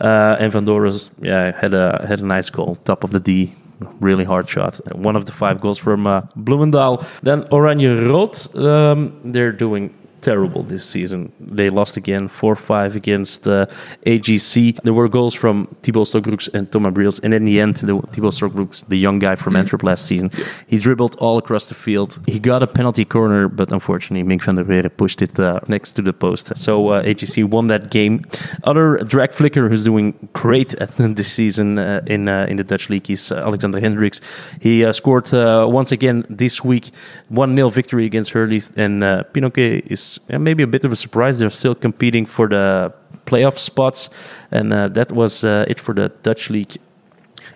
[0.01, 3.53] uh, and Van Doren's yeah had a had a nice goal, top of the D.
[3.99, 4.79] Really hard shot.
[4.95, 7.05] One of the five goals from uh, Bloemendaal.
[7.21, 8.35] Then Oranje Rood.
[8.55, 9.89] Um, they're doing
[10.23, 11.31] terrible this season.
[11.39, 13.65] They lost again 4 5 against uh,
[14.05, 14.79] HGC.
[14.83, 17.19] There were goals from Thibaut Stockbroekx and Thomas Briels.
[17.23, 20.31] And in the end, the, Thibaut Stockbroekx, the young guy from Antwerp last season,
[20.67, 22.19] he dribbled all across the field.
[22.25, 25.91] He got a penalty corner, but unfortunately, Mink van der Weerden pushed it uh, next
[25.93, 26.55] to the post.
[26.57, 28.23] So uh, HGC won that game.
[28.63, 32.89] Other drag flicker who's doing great at this season uh, in uh, in the Dutch
[32.89, 34.21] league is Alexander Hendrickx.
[34.61, 36.91] He uh, scored once again this week
[37.29, 38.61] 1 0 victory against Hurley.
[38.75, 39.23] And uh,
[39.65, 41.39] is uh, maybe a bit of a surprise.
[41.39, 42.93] They're still competing for the
[43.25, 44.09] playoff spots.
[44.51, 46.77] And uh, that was uh, it for the Dutch league.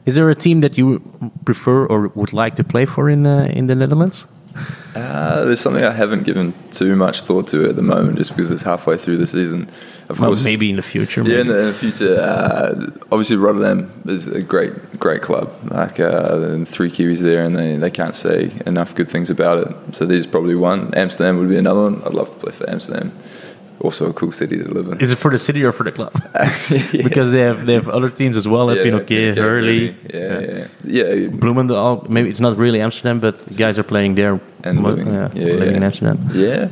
[0.05, 1.01] Is there a team that you
[1.43, 4.25] prefer or would like to play for in uh, in the Netherlands?
[4.95, 8.51] Uh, there's something I haven't given too much thought to at the moment, just because
[8.51, 9.69] it's halfway through the season.
[10.09, 11.21] Of Well, course, maybe in the future.
[11.23, 11.49] Yeah, in maybe.
[11.53, 15.53] the, in the future, uh, obviously Rotterdam is a great, great club.
[15.69, 19.95] Like uh, three Kiwis there, and they, they can't say enough good things about it.
[19.95, 20.93] So there's probably one.
[20.95, 22.01] Amsterdam would be another one.
[22.03, 23.11] I'd love to play for Amsterdam.
[23.79, 24.99] Also a cool city to live in.
[24.99, 26.11] Is it for the city or for the club?
[27.07, 28.73] Because they have they have other teams as well.
[28.73, 31.13] Yeah, Pinoké, Hurley, Yeah, yeah, yeah.
[31.13, 31.29] yeah.
[31.29, 32.09] Bloemendaal.
[32.09, 35.07] Maybe it's not really Amsterdam, but guys are playing there And living.
[35.13, 35.83] yeah, Yeah, living in.
[35.83, 36.17] Amsterdam.
[36.33, 36.69] Yeah,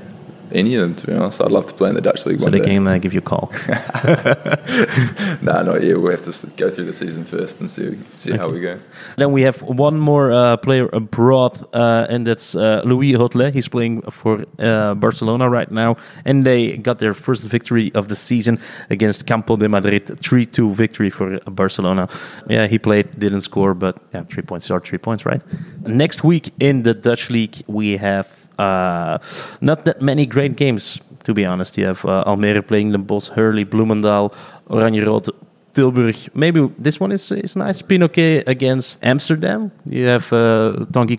[0.56, 1.42] any of them to be honest.
[1.42, 2.70] I'd love to play in the Dutch league So one they day.
[2.72, 3.52] can uh, give you a call.
[5.42, 6.00] No, not yet.
[6.00, 8.80] We'll have to go through the season first and see see how we go.
[9.18, 13.54] Then we have one more uh, player abroad, uh, and that's uh, Louis Hotelet.
[13.54, 18.16] He's playing for uh, Barcelona right now, and they got their first victory of the
[18.16, 20.20] season against Campo de Madrid.
[20.20, 22.08] 3 2 victory for Barcelona.
[22.50, 25.42] Yeah, he played, didn't score, but yeah, three points are three points, right?
[25.86, 29.18] Next week in the Dutch league, we have uh,
[29.62, 31.78] not that many great games, to be honest.
[31.78, 34.34] You have uh, Almere playing Den Bosch, Hurley, Bloemendaal,
[34.70, 35.30] Oranje Rood,
[35.76, 36.30] Tilburg.
[36.34, 37.82] Maybe this one is is nice.
[37.82, 39.72] Pinoké against Amsterdam.
[39.86, 41.18] You have uh, Tanguy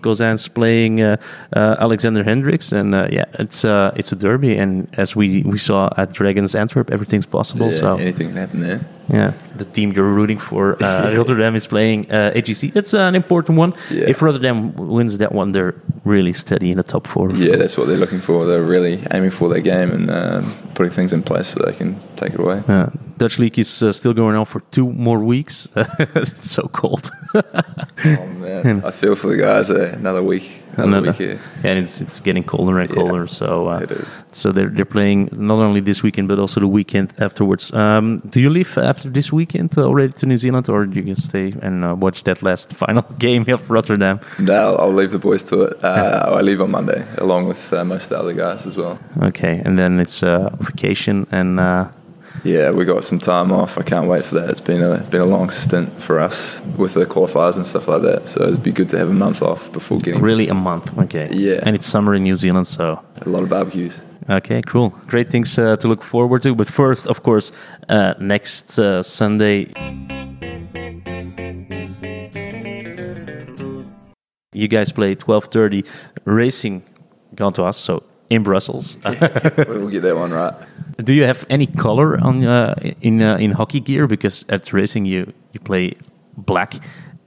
[0.53, 1.17] playing uh,
[1.55, 4.57] uh, Alexander Hendrickx, and uh, yeah, it's uh, it's a derby.
[4.57, 7.67] And as we, we saw at Dragons Antwerp, everything's possible.
[7.67, 8.81] Yeah, so anything can happen there.
[9.09, 12.75] Yeah, the team you're rooting for, uh, Rotterdam, is playing uh, HGC.
[12.75, 13.73] It's an important one.
[13.89, 14.09] Yeah.
[14.09, 17.31] If Rotterdam wins that one, they're really steady in the top four.
[17.31, 18.45] Yeah, that's what they're looking for.
[18.45, 20.43] They're really aiming for their game and um,
[20.75, 22.61] putting things in place so they can take it away.
[22.67, 25.67] Uh, Dutch league is uh, still going on for two more weeks.
[25.75, 27.09] it's so cold.
[27.33, 29.69] Oh man, I feel for the guys.
[29.71, 30.43] Uh, another week,
[30.73, 31.39] another, Another- week here.
[31.63, 33.27] and it's it's getting colder and Yeah, colder.
[33.27, 34.23] so uh, it is.
[34.31, 37.71] so they're they're playing not only this weekend but also the weekend afterwards.
[37.73, 41.15] Um, do you leave after this weekend already to New Zealand, or do you can
[41.15, 44.19] stay and uh, watch that last final game of Rotterdam?
[44.39, 45.83] No, I'll, I'll leave the boys to it.
[45.83, 48.99] Uh, I leave on Monday, along with uh, most of the other guys as well.
[49.21, 51.59] Okay, and then it's uh, vacation and.
[51.59, 51.87] Uh,
[52.43, 53.77] Yeah, we got some time off.
[53.77, 54.49] I can't wait for that.
[54.49, 58.03] It's been a been a long stint for us with the qualifiers and stuff like
[58.03, 58.27] that.
[58.29, 60.95] So it'd be good to have a month off before getting Really, a month.
[60.97, 61.27] Okay.
[61.31, 61.65] Yeah.
[61.65, 64.01] And it's summer in New Zealand, so a lot of barbecues.
[64.29, 64.89] Okay, cool.
[65.07, 66.53] Great things uh, to look forward to.
[66.53, 67.53] But first, of course,
[67.87, 69.71] uh, next uh, Sunday.
[74.53, 75.85] You guys play twelve thirty
[76.25, 76.83] Racing
[77.35, 78.97] Gantoise, so in Brussels.
[79.05, 80.53] we'll get that one right.
[80.97, 84.07] Do you have any color on uh, in uh, in hockey gear?
[84.07, 85.93] Because at racing you you play
[86.35, 86.75] black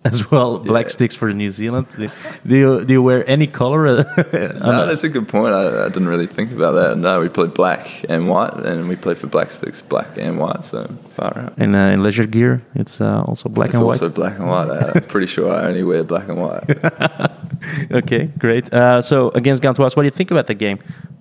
[0.04, 0.92] as well, black Yeah.
[0.92, 1.86] sticks for New Zealand.
[1.96, 2.08] Do
[2.46, 4.04] do you do you wear any color?
[4.32, 5.52] No, that's a good point.
[5.54, 6.96] I, I didn't really think about that.
[6.98, 10.64] No, we play black and white, and we play for black sticks, black and white.
[10.64, 11.58] So far out.
[11.58, 14.14] in, uh, in leisure gear, it's uh, also black It's and also white.
[14.14, 14.70] black and white.
[14.96, 16.64] I'm pretty sure I only wear black and white.
[17.90, 18.72] Okay, great.
[18.72, 20.78] Uh, so against Gantoise, what do you think about the game?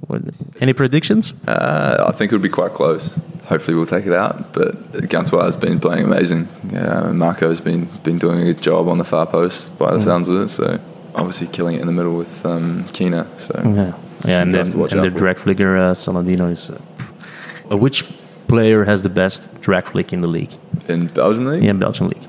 [0.08, 0.22] What,
[0.62, 1.34] any predictions?
[1.48, 3.20] Uh, I think it would be quite close.
[3.46, 4.54] Hopefully, we'll take it out.
[4.54, 6.48] But Gantoise has been playing amazing.
[6.76, 10.30] Uh, Marco's been been doing a good job on the far post by the sounds
[10.30, 10.50] of it.
[10.50, 10.80] So
[11.16, 13.28] obviously killing it in the middle with um, Kina.
[13.38, 13.94] So Yeah,
[14.26, 15.18] yeah, and then guys to watch and out the for.
[15.20, 16.70] drag flicker uh, Saladino is.
[16.70, 18.06] Uh, which
[18.48, 20.54] player has the best drag flick in the league?
[20.88, 22.26] In Belgian league, Yeah, Belgian league.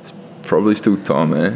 [0.00, 0.12] It's
[0.42, 1.34] probably still Tom.
[1.34, 1.50] Eh?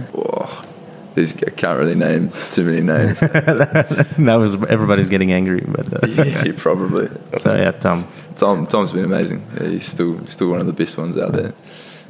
[1.17, 3.21] There's, I can't really name too many names.
[4.19, 7.09] now is- everybody's getting angry, but uh, yeah, probably.
[7.39, 8.07] so yeah, Tom.
[8.37, 9.45] Tom Tom's been amazing.
[9.55, 11.55] Yeah, he's still still one of the best ones out there.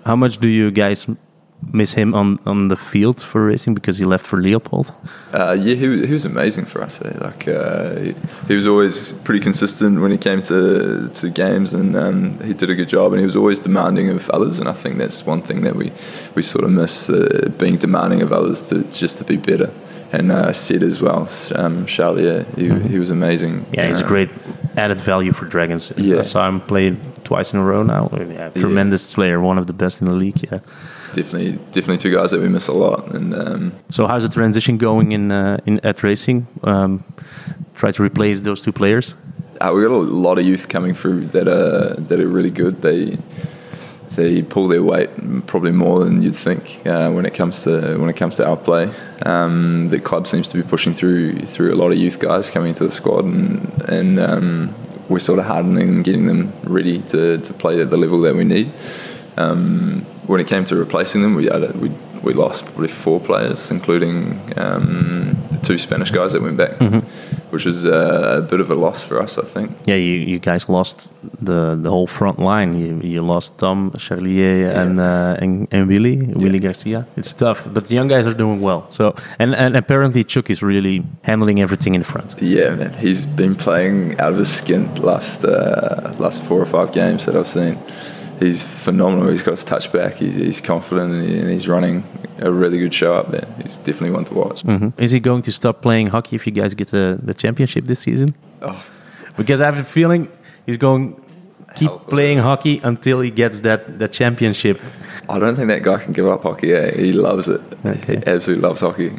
[0.04, 1.06] How much do you guys
[1.72, 4.92] miss him on, on the field for racing because he left for Leopold?
[5.32, 7.00] Uh, yeah, he, was- he was amazing for us.
[7.02, 7.16] Eh?
[7.20, 8.14] Like uh, he,
[8.48, 12.70] he was always pretty consistent when he came to to games, and um, he did
[12.70, 13.12] a good job.
[13.12, 15.90] And he was always demanding of others, and I think that's one thing that we,
[16.34, 19.70] we sort of miss uh, being demanding of others to just to be better.
[20.12, 21.22] And uh, Sid as well,
[21.56, 23.66] um, Charlier, he, he was amazing.
[23.72, 24.30] Yeah, he's a Um, great
[24.76, 25.92] added value for Dragons.
[25.96, 26.18] Yeah.
[26.18, 28.08] I saw him play twice in a row now.
[28.12, 30.40] Yeah, tremendous slayer, one of the best in the league.
[30.52, 30.60] Yeah.
[31.16, 33.14] Definitely, definitely two guys that we miss a lot.
[33.14, 36.46] And um, So how's the transition going in uh, in at racing?
[36.62, 37.04] Um,
[37.74, 39.14] try to replace those two players.
[39.58, 42.82] Uh, we got a lot of youth coming through that are that are really good.
[42.82, 43.16] They
[44.10, 45.08] they pull their weight
[45.46, 48.58] probably more than you'd think uh, when it comes to when it comes to our
[48.58, 48.90] play.
[49.24, 52.68] Um, the club seems to be pushing through through a lot of youth guys coming
[52.68, 54.74] into the squad, and and um,
[55.08, 58.34] we're sort of hardening and getting them ready to, to play at the level that
[58.34, 58.70] we need.
[59.36, 61.90] Um, when it came to replacing them, we had a, we
[62.22, 66.80] we lost probably four players, including um, the two Spanish guys that went back,
[67.50, 69.70] which was uh, a bit of a loss for us, I think.
[69.86, 71.08] Yeah, you, you guys lost
[71.44, 72.78] the the whole front line.
[72.78, 77.06] You you lost Tom, Charlier, and uh, and, and Willy Willy Garcia.
[77.16, 78.86] It's tough, but the young guys are doing well.
[78.90, 82.34] So and and apparently Chuck is really handling everything in front.
[82.40, 86.92] Yeah, man, he's been playing out of his skin last uh, last four or five
[86.92, 87.78] games that I've seen.
[88.40, 89.28] He's phenomenal.
[89.30, 90.14] He's got his touchback.
[90.14, 92.04] He, he's confident and, he, and he's running
[92.38, 93.46] a really good show up there.
[93.62, 94.62] He's definitely one to watch.
[94.62, 94.92] Mhm.
[94.98, 98.00] Is he going to stop playing hockey if you guys get the, the championship this
[98.00, 98.34] season?
[98.62, 98.84] Oh,
[99.36, 100.28] Because I have a feeling
[100.66, 101.14] he's going
[101.76, 102.08] keep Help.
[102.08, 104.80] playing hockey until he gets that, that championship.
[105.28, 106.72] I don't think that guy can give up hockey.
[106.72, 106.96] Eh?
[106.96, 107.60] He loves it.
[107.84, 108.16] Okay.
[108.16, 109.12] He absolutely loves hockey.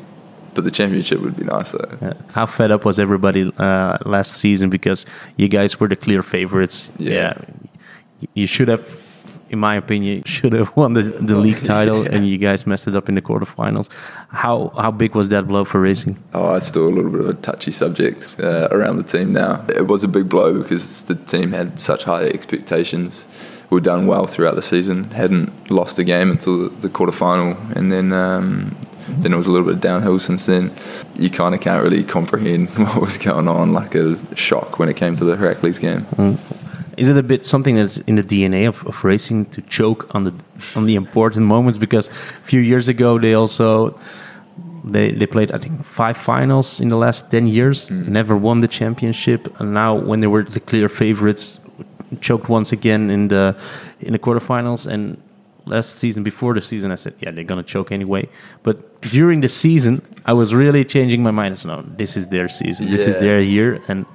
[0.56, 1.98] But the championship would be nice though.
[2.02, 2.14] Yeah.
[2.32, 5.06] How fed up was everybody uh, last season because
[5.38, 6.92] you guys were the clear favorites?
[6.98, 7.38] Yeah.
[8.34, 8.82] You should have,
[9.50, 12.96] in my opinion, should have won the, the league title, and you guys messed it
[12.96, 13.90] up in the quarterfinals.
[14.30, 16.22] How how big was that blow for racing?
[16.34, 19.66] Oh, it's still a little bit of a touchy subject uh, around the team now.
[19.70, 23.26] It was a big blow because the team had such high expectations.
[23.70, 28.14] We'd done well throughout the season, hadn't lost a game until the quarterfinal, and then
[28.14, 30.72] um, then it was a little bit downhill since then.
[31.16, 34.96] You kind of can't really comprehend what was going on, like a shock when it
[34.96, 36.06] came to the Herakles game.
[36.98, 40.24] Is it a bit something that's in the DNA of, of racing to choke on
[40.24, 40.34] the
[40.76, 41.78] on the important moments?
[41.78, 44.00] Because a few years ago they also
[44.84, 48.12] they they played I think five finals in the last ten years, mm-hmm.
[48.12, 51.60] never won the championship, and now when they were the clear favorites,
[52.20, 53.56] choked once again in the
[54.00, 55.22] in the quarterfinals and.
[55.70, 58.30] Last season, before the season, I said, "Yeah, they're gonna choke anyway."
[58.64, 61.58] But during the season, I was really changing my mind.
[61.58, 62.90] Said, "No, this is their season.
[62.90, 64.06] This is their year." And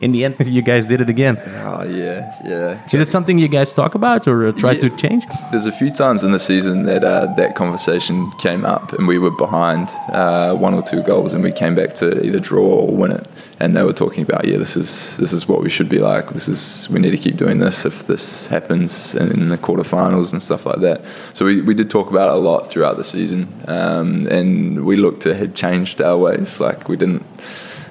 [0.00, 1.36] in the end, you guys did it again.
[1.64, 2.84] Oh yeah, yeah.
[2.86, 4.80] Is it something you guys talk about or uh, try Yeah.
[4.88, 5.24] to change?
[5.50, 9.18] There's a few times in the season that uh, that conversation came up, and we
[9.18, 12.96] were behind uh, one or two goals, and we came back to either draw or
[12.96, 13.26] win it.
[13.60, 16.28] And they were talking about, yeah, this is this is what we should be like.
[16.30, 20.40] This is we need to keep doing this if this happens in the quarterfinals and
[20.40, 21.02] stuff like that.
[21.34, 24.94] So we, we did talk about it a lot throughout the season, um, and we
[24.96, 26.60] looked to have changed our ways.
[26.60, 27.24] Like we didn't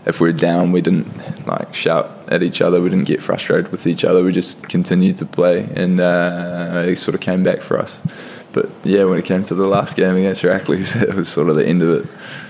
[0.07, 2.81] if we were down, we didn't like shout at each other.
[2.81, 4.23] We didn't get frustrated with each other.
[4.23, 8.01] We just continued to play, and uh, it sort of came back for us.
[8.53, 11.57] But yeah, when it came to the last game against Herakles, it was sort of
[11.57, 12.09] the end of it.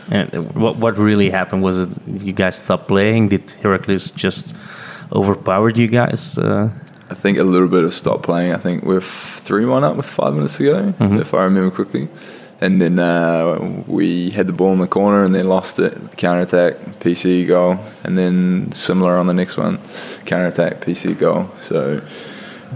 [0.09, 3.29] And what what really happened was it you guys stopped playing?
[3.29, 4.55] Did Herakles just
[5.11, 6.37] overpowered you guys?
[6.37, 6.69] Uh,
[7.09, 8.53] I think a little bit of stop playing.
[8.53, 12.07] I think we're three one up with five minutes to go, if I remember quickly.
[12.59, 16.17] And then uh, we had the ball in the corner and then lost it.
[16.17, 19.77] Counter attack, PC goal, and then similar on the next one,
[20.25, 21.49] counter attack, PC goal.
[21.59, 22.01] So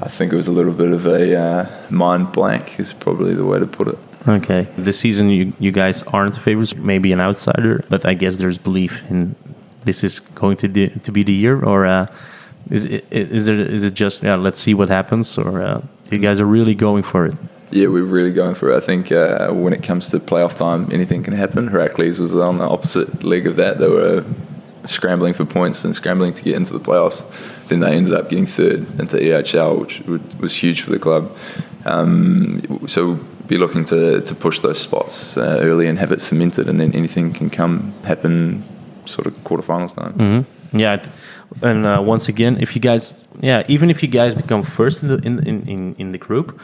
[0.01, 3.45] I think it was a little bit of a uh, mind blank, is probably the
[3.45, 3.97] way to put it.
[4.27, 8.59] okay, this season you you guys aren't favorites, maybe an outsider, but I guess there's
[8.59, 9.35] belief in
[9.83, 12.05] this is going to do, to be the year, or uh,
[12.69, 16.39] is it is it is it just let's see what happens, or uh, you guys
[16.39, 17.35] are really going for it?
[17.71, 18.77] Yeah, we're really going for it.
[18.77, 21.69] I think uh, when it comes to playoff time, anything can happen.
[21.69, 23.79] Herakles was on the opposite leg of that.
[23.79, 24.25] They were
[24.85, 27.23] scrambling for points and scrambling to get into the playoffs.
[27.67, 30.01] Then they ended up getting third into EHL, which
[30.39, 31.35] was huge for the club.
[31.85, 33.15] Um, so
[33.47, 36.93] be looking to, to push those spots uh, early and have it cemented, and then
[36.93, 38.63] anything can come happen
[39.05, 40.45] sort of quarterfinals time.
[40.73, 41.05] Yeah,
[41.61, 45.09] and uh, once again, if you guys, yeah, even if you guys become first in
[45.09, 46.59] the in, in, in the group,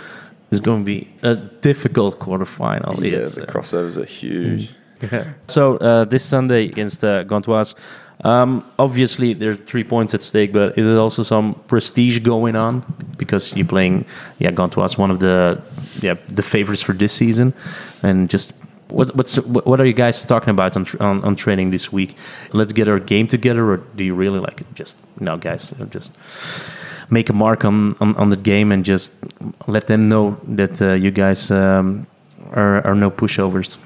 [0.52, 3.00] it's going to be a difficult quarterfinal.
[3.02, 4.70] Yeah, It's, the uh, crossovers are huge.
[5.02, 5.34] Yeah.
[5.48, 7.76] so uh, this Sunday against uh, Gantoise,
[8.24, 12.56] um, obviously there are three points at stake, but is there also some prestige going
[12.56, 12.84] on
[13.18, 14.06] because you're playing,
[14.40, 15.62] yeah, Gantoise, one of the
[16.02, 17.54] yeah the favorites for this season,
[18.04, 18.54] and just.
[18.90, 22.16] What, what's what what are you guys talking about on, on on training this week?
[22.54, 24.68] Let's get our game together, or do you really like it?
[24.76, 26.16] Just no, guys, just
[27.10, 29.12] make a mark on, on, on the game and just
[29.68, 32.08] let them know that uh, you guys um,
[32.54, 33.78] are are no pushovers.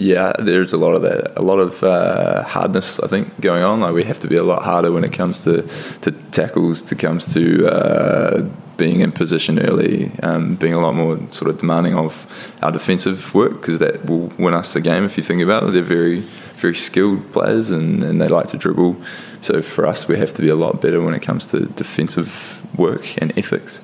[0.00, 3.00] Yeah, there's a lot of that, a lot of uh, hardness.
[3.00, 3.80] I think going on.
[3.80, 5.62] Like we have to be a lot harder when it comes to
[6.02, 11.18] to tackles, to comes to uh, being in position early, um, being a lot more
[11.30, 12.26] sort of demanding of
[12.62, 15.04] our defensive work because that will win us the game.
[15.04, 16.22] If you think about it, they're very
[16.58, 18.96] very skilled players and, and they like to dribble.
[19.40, 22.60] So for us, we have to be a lot better when it comes to defensive
[22.76, 23.80] work and ethics.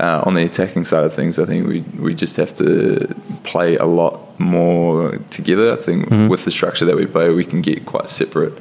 [0.00, 3.76] Uh, on the attacking side of things, I think we we just have to play
[3.76, 5.72] a lot more together.
[5.72, 8.54] I think with the structure that we play, we can get quite separate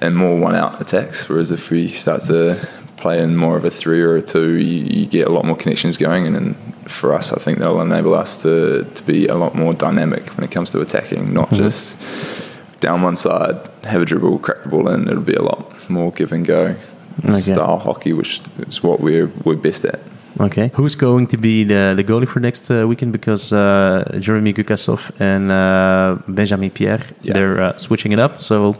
[0.00, 1.28] and more one-out attacks.
[1.28, 2.56] Whereas if we start to
[2.96, 5.56] play in more of a three or a two, you, you get a lot more
[5.56, 6.26] connections going.
[6.26, 6.54] And then
[6.86, 10.44] for us, I think that'll enable us to to be a lot more dynamic when
[10.44, 11.96] it comes to attacking, not just
[12.80, 15.08] down one side, have a dribble, crack the ball in.
[15.08, 16.74] It'll be a lot more give and go
[17.24, 17.40] Okay.
[17.40, 20.00] style hockey, which is what we're we're best at.
[20.40, 20.70] Okay.
[20.74, 23.12] Who's going to be the, the goalie for next uh, weekend?
[23.12, 27.34] Because uh, Jeremy Gucassoff and uh, Benjamin Pierre, Yeah.
[27.34, 28.40] they're uh, switching it up.
[28.40, 28.74] So,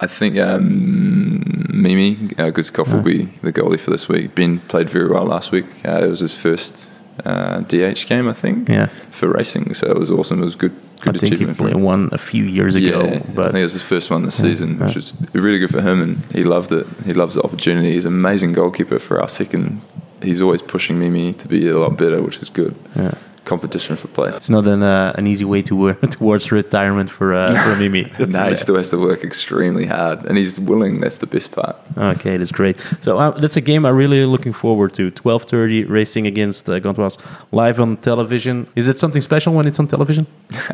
[0.00, 4.34] I think um, Mimi uh, Gucassoff will be the goalie for this week.
[4.34, 5.66] Ben played very well last week.
[5.84, 6.88] Uh, it was his first
[7.24, 9.74] uh, DH game, I think, yeah, for racing.
[9.74, 10.40] So it was awesome.
[10.42, 11.56] It was good, I think he achievement.
[11.58, 11.82] for played him.
[11.82, 13.02] one a few years ago.
[13.04, 15.80] Yeah, I think it was his first one this season, which was really good for
[15.80, 16.86] him, and he loved it.
[17.04, 17.92] He loves the opportunity.
[17.92, 19.80] He's an amazing goalkeeper for our second.
[20.22, 22.74] He's always pushing Mimi to be a lot better, which is good.
[22.94, 23.14] yeah.
[23.54, 24.36] Competition for place.
[24.36, 28.02] it's not an, uh, an easy way to work towards retirement for, uh, for Mimi.
[28.18, 31.00] no, he still has to work extremely hard, and he's willing.
[31.02, 31.76] That's the best part.
[32.14, 32.76] Okay, that's great.
[33.00, 35.10] So uh, that's a game I'm really looking forward to.
[35.10, 37.16] 12:30 racing against uh, Gantoise
[37.50, 38.56] live on television.
[38.76, 40.26] Is it something special when it's on television?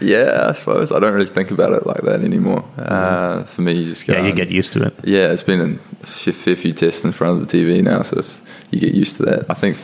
[0.00, 2.62] Yeah, I suppose I don't really think about it like that anymore.
[2.78, 4.12] Uh, for me, you just go.
[4.12, 4.94] Yeah, you get used to it.
[5.04, 8.42] Yeah, it's been a fair, few tests in front of the TV now, so it's,
[8.70, 9.50] you get used to that.
[9.50, 9.76] I think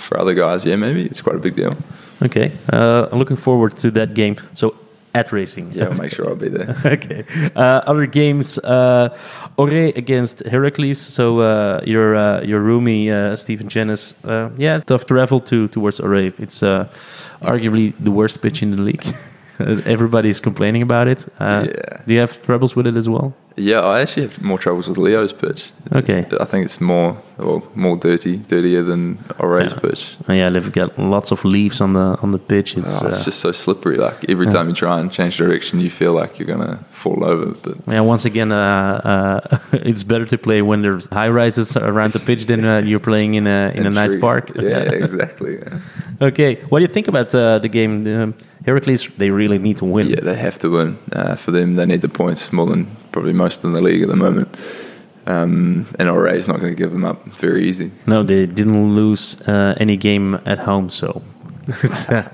[0.00, 1.76] for other guys, yeah, maybe it's quite a big deal.
[2.22, 4.36] Okay, uh, I'm looking forward to that game.
[4.54, 4.74] So
[5.14, 5.72] at racing.
[5.72, 6.76] Yeah, I'll make sure I'll be there.
[6.84, 7.24] okay.
[7.56, 9.16] Uh, other games, uh,
[9.58, 10.96] Orée against Herakles.
[10.96, 14.14] So uh, your uh, your roomie uh, Stephen Jenness.
[14.24, 16.38] Uh, yeah, tough travel to towards Orée.
[16.38, 16.88] It's uh,
[17.42, 19.04] arguably the worst pitch in the league.
[19.86, 21.26] Everybody's complaining about it.
[21.38, 22.02] Uh, Yeah.
[22.06, 23.32] Do you have troubles with it as well?
[23.56, 25.72] Yeah, I actually have more troubles with Leo's pitch.
[25.92, 26.20] Okay.
[26.20, 29.80] It's- I think it's more well, more dirty, dirtier than Orée's Yeah.
[29.80, 30.16] pitch.
[30.28, 32.76] Uh, yeah, they've got lots of leaves on the on the pitch.
[32.76, 33.96] It's, Oh, uh, just so slippery.
[33.96, 37.46] Like every time you try and change direction, you feel like you're gonna fall over.
[37.62, 38.60] But yeah, once again, uh,
[39.12, 39.58] uh,
[39.90, 43.34] it's better to play when there's high rises around the pitch than uh, you're playing
[43.34, 44.50] in a in a and nice park.
[44.54, 45.58] Yeah, exactly.
[46.22, 48.06] Okay, what do you think about uh, the game?
[48.06, 50.08] Um, Herakles, they really need to win.
[50.08, 50.98] Yeah, they have to win.
[51.12, 54.08] Uh, for them, they need the points more than probably most in the league at
[54.08, 54.48] the moment.
[55.26, 57.90] Um, and Orée is not going to give them up very easy.
[58.06, 61.22] No, they didn't lose uh, any game at home, so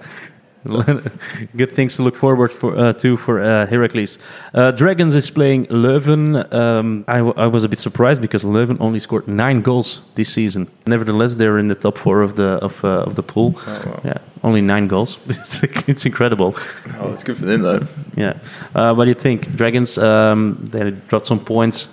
[1.56, 4.18] good things to look forward for, uh, to for uh, Herakles.
[4.54, 6.52] Uh, Dragons is playing Leuven.
[6.52, 10.32] Um, I, w- I was a bit surprised because Leuven only scored nine goals this
[10.32, 10.68] season.
[10.86, 13.52] Nevertheless, they're in the top four of the of, uh, of the pool.
[13.66, 14.00] wow.
[14.04, 15.18] Yeah, only nine goals.
[15.28, 16.54] it's, it's incredible.
[16.98, 17.86] Oh, it's good for them though.
[18.16, 18.38] Yeah.
[18.74, 19.54] Uh, what do you think?
[19.56, 21.88] Dragons, um, they dropped some points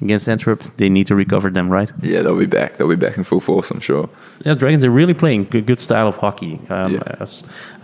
[0.00, 0.62] against Antwerp.
[0.76, 1.90] They need to recover them, right?
[2.02, 2.76] Yeah, they'll be back.
[2.76, 4.08] They'll be back in full force, I'm sure.
[4.44, 6.58] Yeah, Dragons are really playing good, good style of hockey.
[6.68, 7.02] Um, Yeah.
[7.20, 7.24] I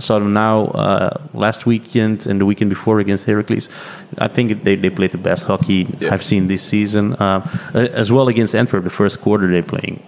[0.00, 3.68] saw them now uh, last weekend and the weekend before against Herakles.
[4.18, 6.12] I think they, they played the best hockey Yeah.
[6.12, 7.14] I've seen this season.
[7.14, 7.40] Uh,
[7.74, 10.00] as well against Antwerp, the first quarter they're playing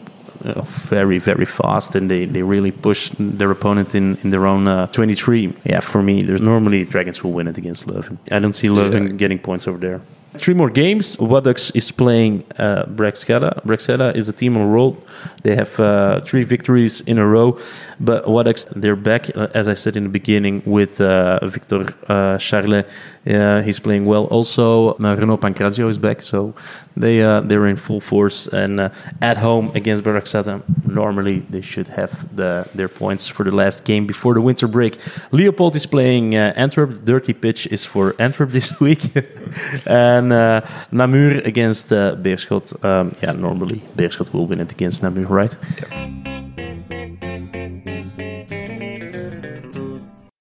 [0.44, 4.66] uh, very, very fast and they, they really push their opponent in, in their own
[4.66, 5.52] uh, 23.
[5.64, 8.16] Yeah, for me, there's normally Dragons will win it against Leuven.
[8.30, 9.16] I don't see Leuven Yeah.
[9.16, 10.00] getting points over there.
[10.40, 11.18] Three more games.
[11.18, 12.84] Watducks is playing uh.
[12.86, 14.96] Braxgata is a team on roll.
[15.42, 17.58] They have uh, three victories in a row.
[18.00, 22.38] But Watducks, they're back, uh, as I said in the beginning, with uh, Victor uh,
[22.38, 22.88] Charlet.
[23.26, 24.24] Uh, he's playing well.
[24.26, 26.22] Also, uh, Pancrazio is back.
[26.22, 26.54] So
[26.96, 28.46] they, uh, they're in full force.
[28.46, 28.90] And uh,
[29.20, 34.06] at home against Braxgata, normally they should have the, their points for the last game
[34.06, 34.98] before the winter break.
[35.32, 36.94] Leopold is playing uh, Antwerp.
[36.94, 39.14] The dirty pitch is for Antwerp this week.
[39.86, 42.82] and uh, Namur against uh, Beerschot.
[42.84, 45.54] Um, yeah, normally Beerschot will win it against Namur, right?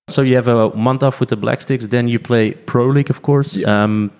[0.10, 3.10] So you have a month off with the Black Sticks, then you play Pro League,
[3.10, 3.56] of course.
[3.56, 3.84] Yeah.
[3.84, 4.12] Um,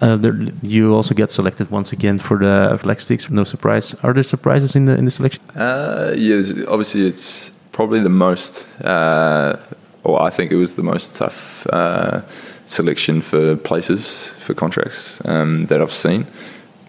[0.00, 3.28] uh, there, you also get selected once again for the Black Sticks.
[3.30, 3.94] No surprise.
[4.02, 5.42] Are there surprises in the in the selection?
[5.56, 9.56] Uh, yeah, obviously it's probably the most, uh,
[10.04, 12.22] or I think it was the most tough uh,
[12.66, 16.26] selection for places for contracts um, that I've seen.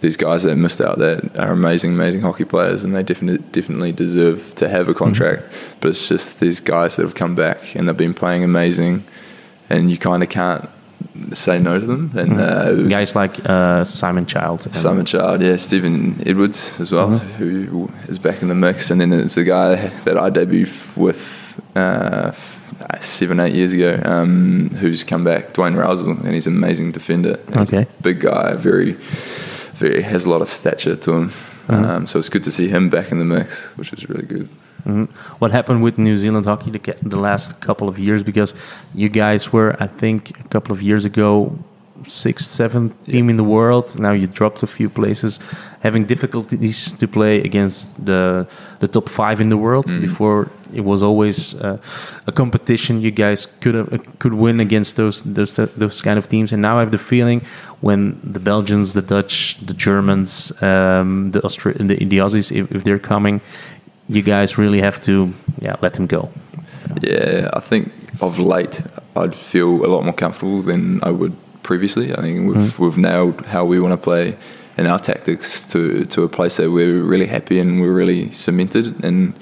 [0.01, 3.91] These guys that missed out that are amazing, amazing hockey players, and they definitely definitely
[3.91, 5.43] deserve to have a contract.
[5.81, 9.03] But it's just these guys that have come back and they've been playing amazing,
[9.69, 10.69] and you kind of can't
[11.33, 12.11] say no to them.
[12.15, 14.73] And uh, Guys like uh, Simon Child.
[14.73, 19.11] Simon Child, yeah, Stephen Edwards as well, who is back in the mix, and then
[19.11, 19.75] it's a guy
[20.05, 22.31] that I debuted with uh,
[23.01, 27.37] seven, eight years ago, um, who's come back, Dwayne Rowsell, and he's an amazing defender.
[27.47, 27.91] And he's a Okay.
[28.01, 28.95] big guy, very,
[29.79, 31.31] very has a lot of stature to him.
[31.69, 34.47] Um, so it's good to see him back in the mix, which is really good.
[34.85, 35.07] Mhm.
[35.39, 38.23] What happened with New Zealand hockey the, the last couple of years?
[38.23, 38.53] Because
[38.95, 41.57] you guys were, I think, a couple of years ago,
[42.07, 43.99] sixth, seventh team in the world.
[43.99, 45.39] Now you dropped a few places,
[45.81, 48.47] having difficulties to play against the
[48.79, 49.87] the top five in the world.
[49.87, 51.77] Before it was always uh,
[52.27, 53.01] a competition.
[53.01, 56.53] You guys could have, could win against those those those kind of teams.
[56.53, 57.41] And now I have the feeling
[57.81, 62.83] when the Belgians, the Dutch, the Germans, um, the Austra- the, the Aussies, if, if
[62.83, 63.41] they're coming
[64.09, 65.31] you guys really have to
[65.61, 66.29] yeah let them go
[67.01, 67.91] Yeah, I think
[68.21, 68.81] of late
[69.15, 71.35] I'd feel a lot more comfortable than I would
[71.69, 72.11] previously.
[72.11, 72.83] I think we've mm-hmm.
[72.83, 74.35] we've nailed how we want to play
[74.75, 78.85] and our tactics to to a place that we're really happy and we're really cemented
[79.03, 79.35] and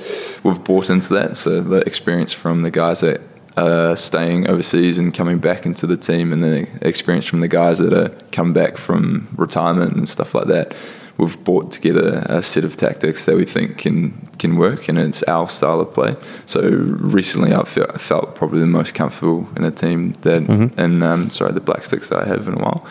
[0.44, 1.38] we've bought into that.
[1.38, 3.22] So the experience from the guys that
[3.56, 7.80] are staying overseas and coming back into the team and the experience from the guys
[7.80, 10.76] that are come back from retirement and stuff like that.
[11.18, 15.24] We've brought together a set of tactics that we think can can work, and it's
[15.24, 16.16] our style of play.
[16.46, 20.44] So recently, I've felt, felt probably the most comfortable in a team that,
[20.78, 22.86] and um, sorry, the Black Sticks that I have in a while.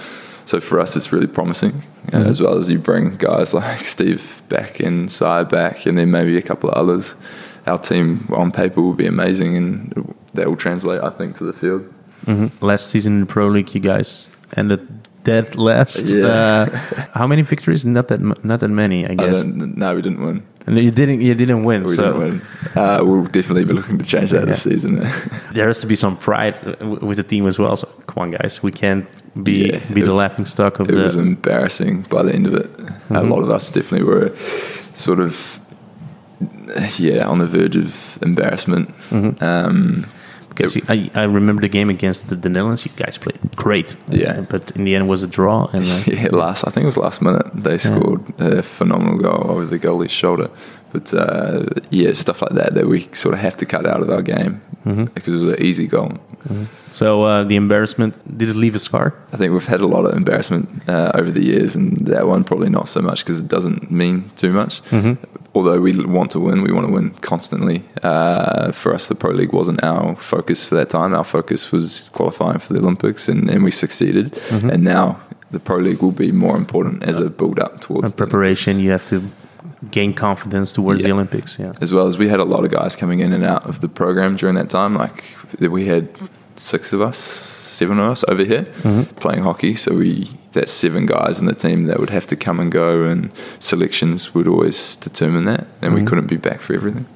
[0.44, 4.42] So for us, it's really promising, uh, as well as you bring guys like Steve
[4.48, 7.14] back and Sai back, and then maybe a couple of others.
[7.66, 11.52] Our team on paper will be amazing, and that will translate, I think, to the
[11.52, 11.92] field.
[12.60, 14.86] last season in the pro league you guys ended
[15.30, 16.26] dead last Yeah.
[16.36, 16.64] uh,
[17.18, 18.20] how many victories not that
[18.50, 20.36] not that many i I guess don't, no, we didn't win.
[20.66, 22.34] and you didn't you didn't win We so didn't win.
[22.80, 24.92] Uh, we'll definitely be looking to change that this season.
[25.56, 28.30] there has to be some pride uh, with the team as well so come on
[28.38, 29.06] guys we can't
[29.48, 32.54] be Yeah, be the laughing stock of it the was embarrassing by the end of
[32.62, 32.68] it.
[33.10, 34.28] A lot of us definitely were
[35.06, 35.34] sort of,
[36.98, 38.86] yeah, on the verge of embarrassment.
[39.42, 40.06] Um,
[40.56, 42.84] because I, I remember the game against the, the Netherlands.
[42.86, 44.40] You guys played great, Yeah.
[44.40, 45.66] But in the end it was a draw.
[45.72, 49.50] And uh, yeah, last I think it was last minute they scored a phenomenal goal
[49.50, 50.50] over the goalie's shoulder.
[50.92, 54.10] But uh, yeah, stuff like that that we sort of have to cut out of
[54.10, 54.60] our game
[55.14, 56.12] because it was an easy goal.
[56.92, 59.12] so uh, the embarrassment did it leave a scar?
[59.32, 62.44] I think we've had a lot of embarrassment uh, over the years, and that one
[62.44, 64.80] probably not so much because it doesn't mean too much.
[65.56, 67.82] Although we want to win, we want to win constantly.
[68.02, 71.14] Uh, for us, the Pro League wasn't our focus for that time.
[71.14, 74.38] Our focus was qualifying for the Olympics, and, and we succeeded.
[74.50, 75.18] And now
[75.50, 78.78] the Pro League will be more important as a build up towards preparation.
[78.80, 79.30] You have to
[79.90, 81.58] gain confidence towards the Olympics.
[81.58, 81.72] Yeah.
[81.80, 83.88] as well as we had a lot of guys coming in and out of the
[83.88, 84.94] program during that time.
[84.94, 85.24] Like
[85.58, 86.08] we had
[86.56, 87.18] six of us,
[87.76, 88.64] seven of us over here
[89.20, 89.76] playing hockey.
[89.76, 93.04] So we that's seven guys in the team that would have to come and go,
[93.04, 97.06] and selections would always determine that, and we couldn't be back for everything.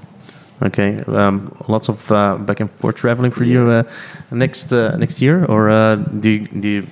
[0.62, 1.02] Okay.
[1.06, 3.82] Um, lots of uh, back and forth traveling for you uh,
[4.30, 6.86] next uh, next year, or uh, do you, do you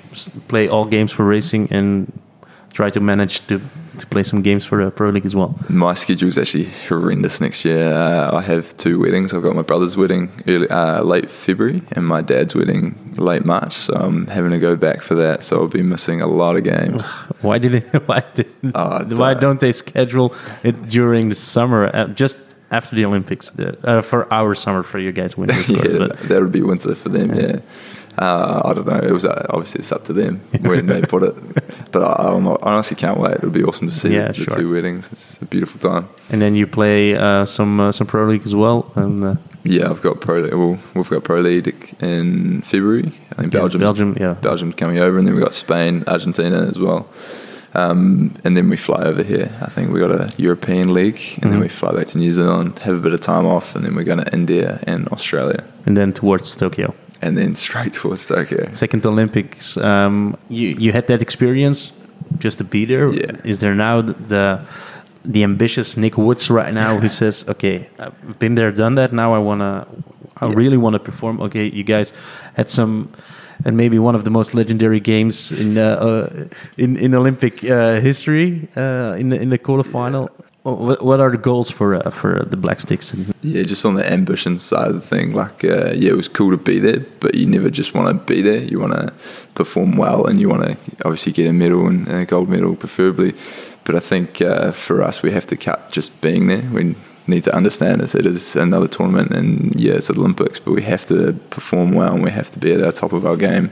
[0.48, 2.10] play all games for racing and
[2.72, 3.60] try to manage to
[3.98, 5.58] to play some games for the pro league as well?
[5.68, 7.92] My schedule is actually horrendous next year.
[7.92, 9.34] Uh, I have two weddings.
[9.34, 13.74] I've got my brother's wedding early, uh, late February and my dad's wedding late March.
[13.74, 15.42] So I'm having to go back for that.
[15.42, 17.04] So I'll be missing a lot of games.
[17.42, 22.06] Why did it, why did Oh, why don't they schedule it during the summer, uh,
[22.08, 22.40] just
[22.70, 26.18] after the Olympics, the, uh, for our summer for you guys winter, course, yeah, but
[26.18, 27.34] that would be winter for them.
[27.34, 27.60] Yeah,
[28.18, 28.98] uh, I don't know.
[28.98, 31.34] It was uh, obviously it's up to them when they put it,
[31.92, 33.34] but I, I'm, I honestly can't wait.
[33.36, 34.56] It'll be awesome to see Yeah, the sure.
[34.56, 35.10] two weddings.
[35.12, 36.08] It's a beautiful time.
[36.30, 39.90] and then you play uh, some uh, some pro league as well, and uh, Yeah,
[39.90, 40.42] I've got pro.
[40.56, 41.68] Well, we've got pro league
[42.00, 43.12] in February.
[43.32, 43.80] I think Belgium.
[43.80, 44.34] Belgium, yeah.
[44.40, 47.06] Belgium coming over, and then we've got Spain, Argentina as well.
[47.74, 49.50] Um, and then we fly over here.
[49.60, 51.50] I think we got a European league, and Mm-hmm.
[51.50, 53.94] then we fly back to New Zealand, have a bit of time off, and then
[53.94, 55.62] we're going to India and Australia.
[55.86, 56.94] and then towards Tokyo.
[57.22, 58.70] And then straight towards Tokyo.
[58.72, 59.76] Second Olympics.
[59.76, 61.92] Um, you you had that experience
[62.38, 63.08] just to be there.
[63.12, 63.36] Yeah.
[63.44, 64.60] Is there now the
[65.24, 69.12] the ambitious Nick Woods right now who says, "Okay, I've been there, done that.
[69.12, 69.86] Now I wanna,
[70.40, 70.54] I Yeah.
[70.56, 72.12] really want to perform." Okay, you guys
[72.56, 73.08] had some.
[73.64, 76.28] And maybe one of the most legendary games in uh, uh,
[76.76, 80.22] in in Olympic uh, history uh, in the in the quarterfinal.
[80.22, 80.32] What,
[80.74, 83.14] what are the goals for uh, for the Black Sticks?
[83.42, 86.50] Yeah, just on the ambition side of the thing, like uh, yeah, it was cool
[86.50, 88.62] to be there, but you never just want to be there.
[88.62, 89.12] You want to
[89.54, 93.34] perform well, and you want to obviously get a medal and a gold medal, preferably.
[93.84, 96.62] But I think uh, for us, we have to cut just being there.
[96.72, 96.94] We
[97.26, 98.14] need to understand it.
[98.14, 102.22] It is another tournament, and yeah, it's Olympics, but we have to perform well, and
[102.22, 103.70] we have to be at our top of our game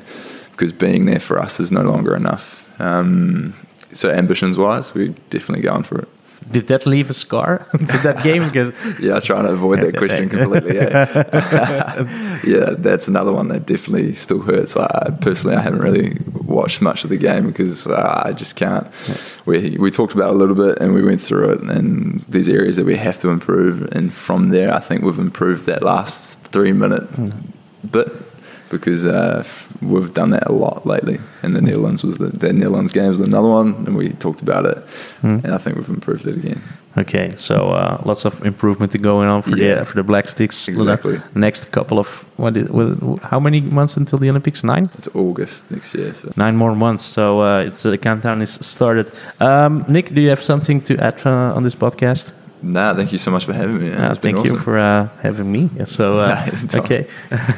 [0.53, 2.65] because being there for us is no longer enough.
[2.81, 3.55] Um,
[3.93, 6.09] so ambitions wise, we're definitely going for it.
[6.51, 7.67] Did that leave a scar?
[7.79, 8.45] did that game?
[8.45, 10.77] Because Yeah, I try to avoid that question completely.
[10.77, 12.41] Yeah.
[12.45, 14.77] yeah, that's another one that definitely still hurts.
[14.77, 18.87] I personally, I haven't really watched much of the game because uh, I just can't.
[19.45, 22.49] We we talked about it a little bit and we went through it, and these
[22.49, 23.89] areas that we have to improve.
[23.93, 27.21] And from there, I think we've improved that last three minutes
[27.87, 28.09] bit
[28.71, 29.45] because uh,
[29.81, 31.19] we've done that a lot lately.
[31.43, 34.67] And the Netherlands was the, the Netherlands games was another one, and we talked about
[34.67, 34.79] it,
[35.23, 36.61] and I think we've improved it again.
[36.99, 39.81] Okay, so uh, lots of improvement to going on for Yeah.
[39.81, 40.67] the for the Black Sticks.
[40.69, 41.21] Exactly.
[41.35, 42.57] Next couple of what?
[42.57, 44.65] Is, what how many months until the Olympics?
[44.65, 44.85] Nine.
[44.99, 46.33] It's August next year, so.
[46.37, 47.05] Nine more months.
[47.05, 49.11] So uh, it's uh, the countdown is started.
[49.41, 52.33] Um, Nick, do you have something to add uh, on this podcast?
[52.63, 53.93] Nah, thank you so much for having me.
[53.93, 55.71] Uh, It's been thank you for uh, having me.
[55.87, 57.07] So uh, okay,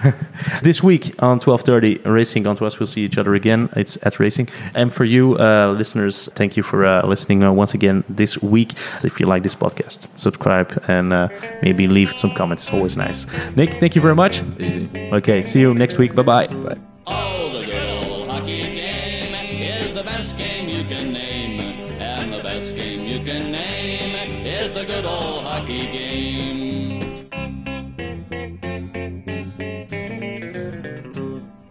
[0.62, 2.78] this week on twelve thirty, Racing on to us.
[2.78, 3.68] We'll see each other again.
[3.76, 7.74] It's at Racing, and for you uh, listeners, thank you for uh, listening uh, once
[7.74, 8.72] again this week.
[9.04, 11.28] If you like this podcast, subscribe and uh,
[11.62, 12.64] maybe leave some comments.
[12.64, 13.26] It's always nice.
[13.56, 14.42] Nick, thank you very much.
[14.58, 14.88] Easy.
[15.12, 16.14] Okay, see you next week.
[16.14, 16.46] Bye bye.
[16.48, 16.76] Bye.
[17.06, 17.47] Oh,